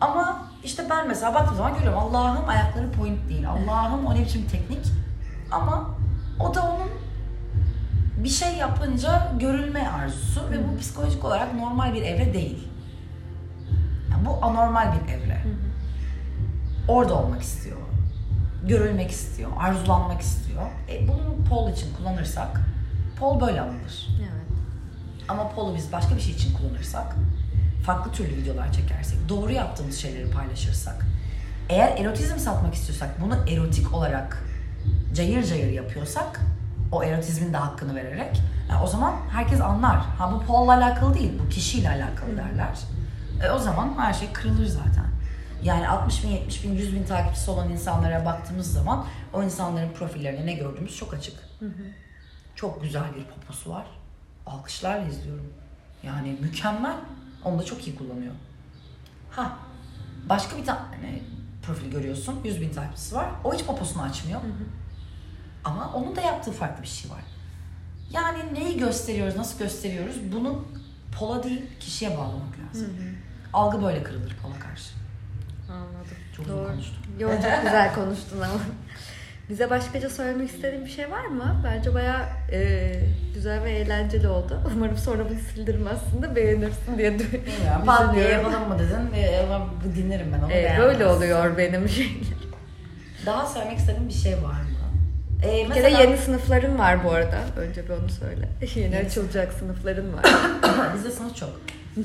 Ama 0.00 0.42
işte 0.64 0.82
ben 0.90 1.08
mesela 1.08 1.34
baktığım 1.34 1.56
zaman 1.56 1.74
görüyorum 1.74 1.98
Allah'ım 1.98 2.48
ayakları 2.48 2.92
point 2.92 3.28
değil. 3.28 3.48
Allah'ım 3.48 4.06
o 4.06 4.14
ne 4.14 4.20
biçim 4.20 4.46
teknik. 4.48 4.86
Ama 5.50 5.90
o 6.40 6.54
da 6.54 6.62
onun 6.62 6.90
bir 8.24 8.28
şey 8.28 8.54
yapınca 8.54 9.32
görülme 9.40 9.88
arzusu 9.88 10.50
ve 10.50 10.68
bu 10.68 10.78
psikolojik 10.78 11.24
olarak 11.24 11.54
normal 11.54 11.94
bir 11.94 12.02
evre 12.02 12.34
değil. 12.34 12.68
Yani 14.10 14.26
bu 14.26 14.44
anormal 14.44 14.92
bir 14.92 15.12
evre. 15.12 15.42
Orada 16.88 17.14
olmak 17.14 17.42
istiyor. 17.42 17.76
Görülmek 18.66 19.10
istiyor, 19.10 19.50
arzulanmak 19.58 20.20
istiyor. 20.20 20.62
E 20.88 21.08
bunu 21.08 21.44
pol 21.48 21.70
için 21.70 21.94
kullanırsak 21.96 22.60
pol 23.20 23.40
böyle 23.40 23.60
alınır. 23.60 24.08
Evet. 24.20 24.39
Ama 25.30 25.48
polu 25.48 25.76
biz 25.76 25.92
başka 25.92 26.16
bir 26.16 26.20
şey 26.20 26.32
için 26.32 26.54
kullanırsak, 26.54 27.16
farklı 27.86 28.12
türlü 28.12 28.36
videolar 28.36 28.72
çekersek, 28.72 29.28
doğru 29.28 29.52
yaptığımız 29.52 29.96
şeyleri 29.98 30.30
paylaşırsak, 30.30 31.06
eğer 31.68 31.96
erotizm 31.96 32.38
satmak 32.38 32.74
istiyorsak, 32.74 33.20
bunu 33.20 33.34
erotik 33.50 33.94
olarak 33.94 34.44
cayır 35.14 35.44
cayır 35.44 35.72
yapıyorsak, 35.72 36.40
o 36.92 37.04
erotizmin 37.04 37.52
de 37.52 37.56
hakkını 37.56 37.94
vererek, 37.94 38.40
yani 38.70 38.82
o 38.82 38.86
zaman 38.86 39.14
herkes 39.32 39.60
anlar. 39.60 39.96
Ha 39.96 40.32
bu 40.32 40.46
polla 40.46 40.72
alakalı 40.74 41.14
değil, 41.14 41.32
bu 41.44 41.48
kişiyle 41.48 41.88
alakalı 41.88 42.36
derler. 42.36 42.78
E, 43.44 43.50
o 43.50 43.58
zaman 43.58 43.94
her 43.98 44.12
şey 44.12 44.32
kırılır 44.32 44.66
zaten. 44.66 45.06
Yani 45.62 45.88
60 45.88 46.24
bin, 46.24 46.28
70 46.28 46.64
bin, 46.64 46.74
100 46.74 46.94
bin 46.94 47.04
takipçisi 47.04 47.50
olan 47.50 47.70
insanlara 47.70 48.24
baktığımız 48.24 48.72
zaman 48.72 49.04
o 49.32 49.42
insanların 49.42 49.92
profillerinde 49.92 50.46
ne 50.46 50.52
gördüğümüz 50.52 50.96
çok 50.96 51.14
açık. 51.14 51.34
Çok 52.54 52.82
güzel 52.82 53.14
bir 53.16 53.24
poposu 53.24 53.70
var. 53.70 53.86
Alkışlarla 54.50 55.08
izliyorum. 55.08 55.52
Yani 56.02 56.36
mükemmel. 56.40 56.96
Onu 57.44 57.58
da 57.58 57.64
çok 57.64 57.86
iyi 57.86 57.96
kullanıyor. 57.96 58.32
Ha, 59.30 59.58
başka 60.28 60.56
bir 60.56 60.64
tane 60.64 61.22
profil 61.62 61.90
görüyorsun. 61.90 62.40
100 62.44 62.60
bin 62.60 62.70
takipçisi 62.72 63.14
var. 63.14 63.28
O 63.44 63.54
hiç 63.54 63.64
poposunu 63.64 64.02
açmıyor. 64.02 64.40
Ama 65.64 65.92
onun 65.94 66.16
da 66.16 66.20
yaptığı 66.20 66.52
farklı 66.52 66.82
bir 66.82 66.88
şey 66.88 67.10
var. 67.10 67.20
Yani 68.10 68.54
neyi 68.54 68.78
gösteriyoruz, 68.78 69.36
nasıl 69.36 69.58
gösteriyoruz? 69.58 70.16
Bunu 70.32 70.64
pola 71.18 71.42
değil, 71.42 71.62
kişiye 71.80 72.10
bağlamak 72.18 72.54
lazım. 72.58 72.88
Algı 73.52 73.82
böyle 73.82 74.02
kırılır 74.02 74.36
pola 74.42 74.58
karşı. 74.58 74.90
Anladım. 75.72 76.16
Çok 76.36 76.46
uzun 76.46 76.64
konuştum. 76.66 76.96
Yo, 77.18 77.28
çok 77.28 77.62
güzel 77.62 77.94
konuştun 77.94 78.40
ama. 78.40 78.54
Bize 79.50 79.70
başkaca 79.70 80.10
söylemek 80.10 80.50
istediğin 80.50 80.84
bir 80.84 80.90
şey 80.90 81.10
var 81.10 81.24
mı? 81.26 81.60
Bence 81.64 81.94
bayağı 81.94 82.22
e, 82.52 82.90
güzel 83.34 83.64
ve 83.64 83.70
eğlenceli 83.72 84.28
oldu. 84.28 84.60
Umarım 84.76 84.96
sonra 84.96 85.30
bunu 85.30 85.38
sildirmezsin 85.38 86.22
de 86.22 86.36
beğenirsin 86.36 86.98
diye 86.98 87.08
dü- 87.10 87.32
Bilmiyorum. 87.32 87.84
Pat 87.86 88.14
diye 88.14 88.24
düşünüyorum. 88.24 88.52
yapalım 88.52 88.68
mı 88.68 88.78
dedin? 88.78 89.22
E, 89.22 89.38
ama 89.40 89.66
bu 89.84 89.94
dinlerim 89.96 90.32
ben 90.32 90.42
onu. 90.44 90.52
E, 90.52 90.76
böyle 90.78 91.06
oluyor 91.06 91.58
benim 91.58 91.88
şeyler. 91.88 92.12
Daha 93.26 93.46
söylemek 93.46 93.78
istediğin 93.78 94.08
bir 94.08 94.14
şey 94.14 94.32
var 94.34 94.40
mı? 94.60 94.80
E, 95.46 95.68
Bir 95.68 95.74
kere 95.74 95.90
yeni 95.90 96.16
sınıfların 96.16 96.78
var 96.78 97.04
bu 97.04 97.10
arada. 97.10 97.38
Önce 97.56 97.84
bir 97.84 97.90
onu 97.90 98.08
söyle. 98.08 98.48
Yeni 98.74 98.94
Yeni 98.94 99.06
açılacak 99.06 99.52
sınıfların 99.52 100.12
var. 100.14 100.24
Bizde 100.94 101.10
sınıf 101.10 101.36
çok. 101.36 101.50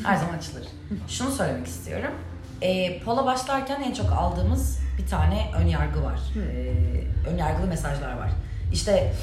Her 0.05 0.15
zaman 0.15 0.34
açılır. 0.38 0.63
Şunu 1.08 1.31
söylemek 1.31 1.67
istiyorum. 1.67 2.12
E, 2.61 2.99
pola 2.99 3.25
başlarken 3.25 3.81
en 3.81 3.93
çok 3.93 4.11
aldığımız 4.11 4.79
bir 4.97 5.07
tane 5.07 5.51
ön 5.57 5.67
yargı 5.67 6.03
var. 6.03 6.19
E, 6.35 7.29
ön 7.29 7.37
yargılı 7.37 7.67
mesajlar 7.67 8.17
var. 8.17 8.29
İşte 8.73 9.13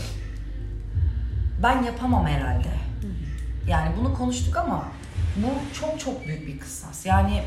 ben 1.63 1.83
yapamam 1.83 2.27
herhalde. 2.27 2.69
Yani 3.69 3.91
bunu 4.01 4.15
konuştuk 4.15 4.57
ama 4.57 4.85
bu 5.37 5.75
çok 5.81 6.01
çok 6.01 6.27
büyük 6.27 6.47
bir 6.47 6.59
kısas. 6.59 7.07
Yani 7.07 7.43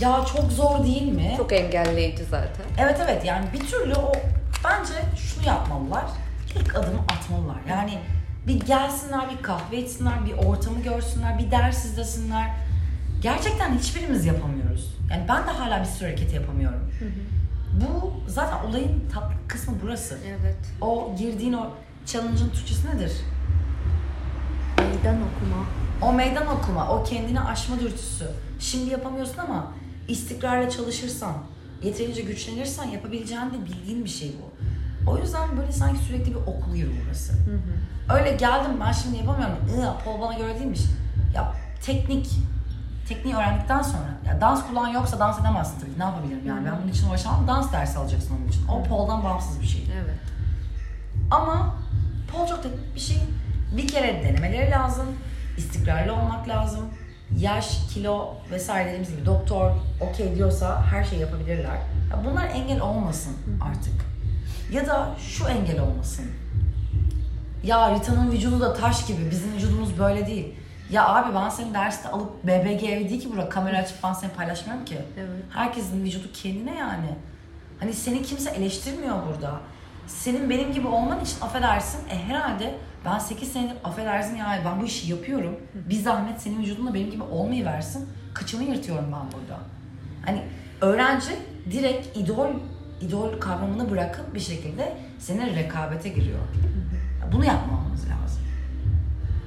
ya 0.00 0.24
çok 0.36 0.52
zor 0.52 0.84
değil 0.84 1.12
mi? 1.12 1.34
Çok 1.36 1.52
engelleyici 1.52 2.24
zaten. 2.24 2.66
Evet 2.78 3.00
evet 3.04 3.24
yani 3.24 3.46
bir 3.52 3.66
türlü 3.66 3.94
o 3.94 4.12
bence 4.64 4.94
şunu 5.16 5.46
yapmalılar. 5.46 6.04
İlk 6.56 6.76
adımı 6.76 7.00
atmalılar. 7.00 7.56
Yani 7.68 7.98
bir 8.46 8.60
gelsinler, 8.60 9.30
bir 9.30 9.42
kahve 9.42 9.78
içsinler, 9.78 10.26
bir 10.26 10.32
ortamı 10.32 10.82
görsünler, 10.82 11.38
bir 11.38 11.50
ders 11.50 11.84
izlesinler. 11.84 12.50
Gerçekten 13.22 13.78
hiçbirimiz 13.78 14.26
yapamıyoruz. 14.26 14.94
Yani 15.10 15.24
ben 15.28 15.46
de 15.46 15.50
hala 15.50 15.80
bir 15.80 15.84
sürü 15.84 16.04
hareketi 16.08 16.34
yapamıyorum. 16.34 16.80
Bu 17.72 18.12
zaten 18.26 18.64
olayın 18.68 19.08
tatlı 19.12 19.34
kısmı 19.48 19.74
burası. 19.82 20.18
Evet. 20.28 20.56
O 20.80 21.14
girdiğin 21.18 21.52
o 21.52 21.70
challenge'ın 22.06 22.50
Türkçesi 22.50 22.96
nedir? 22.96 23.12
Meydan 24.78 25.16
okuma. 25.16 25.66
O 26.02 26.12
meydan 26.12 26.46
okuma, 26.46 26.88
o 26.88 27.04
kendini 27.04 27.40
aşma 27.40 27.80
dürtüsü. 27.80 28.24
Şimdi 28.60 28.90
yapamıyorsun 28.90 29.38
ama 29.38 29.72
istikrarla 30.08 30.70
çalışırsan, 30.70 31.32
yeterince 31.82 32.22
güçlenirsen 32.22 32.84
yapabileceğin 32.88 33.50
de 33.50 33.66
bildiğin 33.66 34.04
bir 34.04 34.10
şey 34.10 34.32
bu. 34.42 34.52
O 35.10 35.18
yüzden 35.18 35.56
böyle 35.56 35.72
sanki 35.72 35.98
sürekli 36.04 36.30
bir 36.30 36.40
okul 36.40 36.74
yeri 36.74 36.90
burası. 37.06 37.32
Öyle 38.14 38.32
geldim 38.36 38.72
ben 38.80 38.92
şimdi 38.92 39.16
yapamıyorum. 39.16 39.56
Iı, 39.68 40.04
Pol 40.04 40.20
bana 40.20 40.38
göre 40.38 40.54
değilmiş. 40.54 40.80
Ya 41.34 41.54
teknik, 41.82 42.30
tekniği 43.08 43.36
öğrendikten 43.36 43.82
sonra, 43.82 44.18
ya 44.26 44.40
dans 44.40 44.66
kullanan 44.66 44.88
yoksa 44.88 45.18
dans 45.18 45.40
edemezsin 45.40 45.80
tabii. 45.80 45.98
Ne 45.98 46.04
yapabilirim 46.04 46.46
yani? 46.46 46.66
Ben 46.66 46.78
bunun 46.82 46.92
için 46.92 47.08
uğraşamam. 47.08 47.48
Dans 47.48 47.72
dersi 47.72 47.98
alacaksın 47.98 48.36
onun 48.40 48.48
için. 48.48 48.68
O 48.68 48.82
poldan 48.82 49.24
bağımsız 49.24 49.60
bir 49.60 49.66
şey. 49.66 49.88
Evet. 50.02 50.18
Ama 51.30 51.74
pol 52.32 52.46
çok 52.46 52.62
teknik 52.62 52.94
bir 52.94 53.00
şey. 53.00 53.18
Bir 53.76 53.88
kere 53.88 54.24
denemeleri 54.24 54.70
lazım. 54.70 55.06
istikrarlı 55.56 56.12
olmak 56.12 56.48
lazım. 56.48 56.84
yaş, 57.38 57.78
kilo 57.94 58.34
vesaire 58.50 58.86
dediğimiz 58.86 59.10
gibi 59.10 59.26
doktor 59.26 59.70
okey 60.00 60.36
diyorsa 60.36 60.82
her 60.90 61.04
şeyi 61.04 61.20
yapabilirler. 61.20 61.76
Ya 62.10 62.24
bunlar 62.24 62.46
engel 62.46 62.80
olmasın 62.80 63.36
artık. 63.60 63.94
Ya 64.72 64.86
da 64.86 65.10
şu 65.18 65.48
engel 65.48 65.80
olmasın. 65.80 66.26
Ya 67.64 67.94
Rita'nın 67.94 68.32
vücudu 68.32 68.60
da 68.60 68.74
taş 68.74 69.06
gibi. 69.06 69.30
Bizim 69.30 69.52
vücudumuz 69.52 69.98
böyle 69.98 70.26
değil. 70.26 70.54
Ya 70.90 71.08
abi 71.08 71.34
ben 71.34 71.48
seni 71.48 71.74
derste 71.74 72.08
alıp 72.08 72.44
BBG 72.44 72.84
evi 72.84 73.08
değil 73.08 73.20
ki 73.20 73.32
burada 73.32 73.48
kamera 73.48 73.78
açıp 73.78 73.96
ben 74.04 74.12
seni 74.12 74.30
paylaşmıyorum 74.30 74.84
ki. 74.84 74.98
Evet. 75.18 75.42
Herkesin 75.50 76.04
vücudu 76.04 76.26
kendine 76.32 76.78
yani. 76.78 77.14
Hani 77.80 77.92
seni 77.92 78.22
kimse 78.22 78.50
eleştirmiyor 78.50 79.16
burada. 79.26 79.60
Senin 80.06 80.50
benim 80.50 80.72
gibi 80.72 80.86
olman 80.86 81.20
için 81.20 81.40
affedersin. 81.40 82.08
E 82.08 82.18
herhalde 82.28 82.74
ben 83.04 83.18
8 83.18 83.52
senedir 83.52 83.76
affedersin 83.84 84.36
ya 84.36 84.62
ben 84.64 84.80
bu 84.80 84.84
işi 84.84 85.10
yapıyorum. 85.10 85.56
Bir 85.74 85.94
zahmet 85.94 86.40
senin 86.40 86.62
vücudunla 86.62 86.94
benim 86.94 87.10
gibi 87.10 87.22
olmayı 87.22 87.64
versin. 87.64 88.08
Kıçımı 88.34 88.64
yırtıyorum 88.64 89.04
ben 89.04 89.40
burada. 89.40 89.60
Hani 90.26 90.42
öğrenci 90.80 91.30
direkt 91.70 92.16
idol 92.16 92.48
idol 93.00 93.40
kavramını 93.40 93.90
bırakıp 93.90 94.34
bir 94.34 94.40
şekilde 94.40 94.96
senin 95.18 95.56
rekabete 95.56 96.08
giriyor. 96.08 96.38
Bunu 97.32 97.44
yapmamamız 97.44 98.00
lazım. 98.04 98.41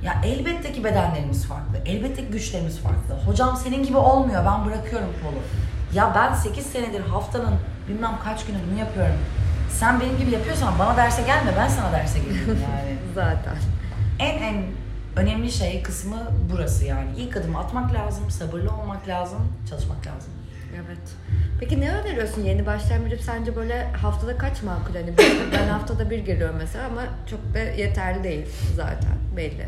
Ya 0.05 0.21
elbette 0.25 0.73
ki 0.73 0.83
bedenlerimiz 0.83 1.45
farklı. 1.45 1.77
Elbette 1.85 2.21
ki 2.25 2.31
güçlerimiz 2.31 2.79
farklı. 2.79 3.15
Hocam 3.25 3.55
senin 3.57 3.83
gibi 3.83 3.97
olmuyor. 3.97 4.45
Ben 4.45 4.65
bırakıyorum 4.65 5.09
polu. 5.23 5.39
Ya 5.93 6.11
ben 6.15 6.33
8 6.33 6.65
senedir 6.65 7.01
haftanın 7.01 7.55
bilmem 7.87 8.13
kaç 8.23 8.45
günü 8.45 8.57
bunu 8.71 8.79
yapıyorum. 8.79 9.15
Sen 9.69 9.99
benim 9.99 10.17
gibi 10.17 10.31
yapıyorsan 10.31 10.79
bana 10.79 10.97
derse 10.97 11.21
gelme. 11.21 11.51
Ben 11.57 11.67
sana 11.67 11.91
derse 11.91 12.19
geleyim 12.19 12.47
yani. 12.47 12.95
Zaten. 13.15 13.55
en 14.19 14.41
en 14.43 14.63
önemli 15.15 15.51
şey 15.51 15.83
kısmı 15.83 16.17
burası 16.51 16.85
yani. 16.85 17.09
İlk 17.17 17.37
adımı 17.37 17.59
atmak 17.59 17.93
lazım, 17.93 18.31
sabırlı 18.31 18.71
olmak 18.71 19.07
lazım, 19.07 19.39
çalışmak 19.69 20.07
lazım. 20.07 20.33
Evet. 20.75 21.15
Peki 21.59 21.81
ne 21.81 21.91
öneriyorsun 21.91 22.43
yeni 22.43 22.65
başlayan 22.65 23.05
biri 23.05 23.23
sence 23.23 23.55
böyle 23.55 23.91
haftada 23.91 24.37
kaç 24.37 24.63
makul 24.63 24.93
hani 24.95 25.13
ben 25.53 25.67
haftada 25.67 26.09
bir 26.09 26.19
geliyorum 26.19 26.55
mesela 26.59 26.85
ama 26.85 27.01
çok 27.29 27.53
da 27.53 27.59
yeterli 27.59 28.23
değil 28.23 28.45
zaten 28.75 29.15
belli. 29.37 29.67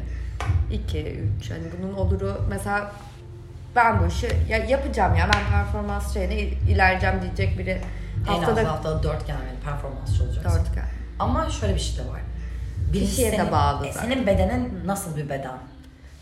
2, 0.71 1.19
3 1.39 1.51
hani 1.51 1.63
bunun 1.77 1.93
oluru 1.93 2.41
mesela 2.49 2.91
ben 3.75 3.99
bu 4.03 4.07
işi 4.07 4.27
ya 4.49 4.57
yapacağım 4.57 5.15
ya 5.15 5.29
ben 5.33 5.51
performans 5.51 6.13
şeyine 6.13 6.35
il- 6.39 6.67
ilerleyeceğim 6.69 7.21
diyecek 7.21 7.59
biri 7.59 7.81
en 8.29 8.33
az 8.33 8.41
haftada 8.41 8.71
haftada 8.71 9.03
4 9.03 9.29
yani 9.29 9.49
performansçı 9.65 10.23
olacaksın. 10.23 10.59
4 10.65 10.75
gel. 10.75 10.83
Ama 11.19 11.49
şöyle 11.49 11.75
bir 11.75 11.79
şey 11.79 12.05
de 12.05 12.09
var. 12.09 12.21
Kişiye 12.93 13.31
de 13.31 13.51
bağlı 13.51 13.87
e, 13.87 13.93
zaten. 13.93 14.09
Senin 14.09 14.27
bedenin 14.27 14.81
nasıl 14.85 15.17
bir 15.17 15.29
beden? 15.29 15.57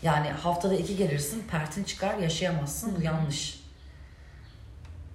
Yani 0.02 0.28
haftada 0.30 0.74
iki 0.74 0.96
gelirsin, 0.96 1.44
pertin 1.50 1.84
çıkar, 1.84 2.18
yaşayamazsın. 2.18 2.96
Bu 2.98 3.02
yanlış. 3.02 3.60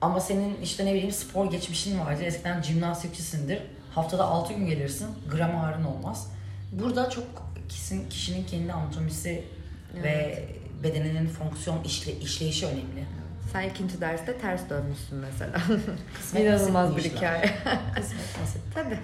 Ama 0.02 0.20
senin 0.20 0.62
işte 0.62 0.86
ne 0.86 0.94
bileyim 0.94 1.12
spor 1.12 1.52
geçmişin 1.52 2.00
vardır. 2.00 2.22
Eskiden 2.26 2.62
jimnastikçisindir. 2.62 3.62
Haftada 3.96 4.24
6 4.26 4.54
gün 4.54 4.66
gelirsin. 4.66 5.08
Gram 5.32 5.56
ağrın 5.58 5.84
olmaz. 5.84 6.28
Burada 6.72 7.10
çok 7.10 7.24
kişinin, 7.72 8.10
kişinin 8.10 8.46
kendi 8.46 8.74
anatomisi 8.74 9.44
ve 10.04 10.46
bedeninin 10.84 11.28
fonksiyon 11.28 11.84
işle, 11.84 12.12
işleyişi 12.20 12.66
önemli. 12.66 13.06
Sen 13.54 13.70
ikinci 13.70 14.02
derste 14.02 14.38
ters 14.38 14.70
dönmüşsün 14.70 15.18
mesela. 15.18 15.54
Kısmet 16.18 16.44
İnanılmaz 16.44 16.98
bir 16.98 17.02
işler. 17.04 17.18
hikaye. 17.18 17.42
Kısmet 17.96 18.40
nasip. 18.42 18.62
Tabii. 18.76 19.00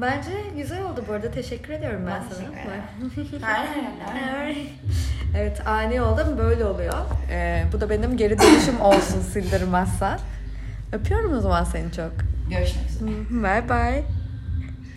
Bence 0.00 0.30
güzel 0.56 0.82
oldu 0.82 1.04
bu 1.08 1.12
arada. 1.12 1.30
Teşekkür 1.30 1.72
ediyorum 1.72 2.00
ben, 2.06 2.22
Ben 2.22 2.28
sana. 2.34 2.38
teşekkür 2.38 2.70
evet 5.36 5.66
ani 5.66 6.00
oldu 6.02 6.20
ama 6.26 6.38
böyle 6.38 6.64
oluyor. 6.64 6.94
Ee, 7.30 7.64
bu 7.72 7.80
da 7.80 7.90
benim 7.90 8.16
geri 8.16 8.38
dönüşüm 8.38 8.80
olsun 8.80 9.20
sildirmezsen. 9.20 10.18
Öpüyorum 10.92 11.32
o 11.38 11.40
zaman 11.40 11.64
seni 11.64 11.92
çok. 11.92 12.12
Görüşmek 12.50 12.90
üzere. 12.90 13.10
Bye 13.42 13.68
bye. 13.68 14.15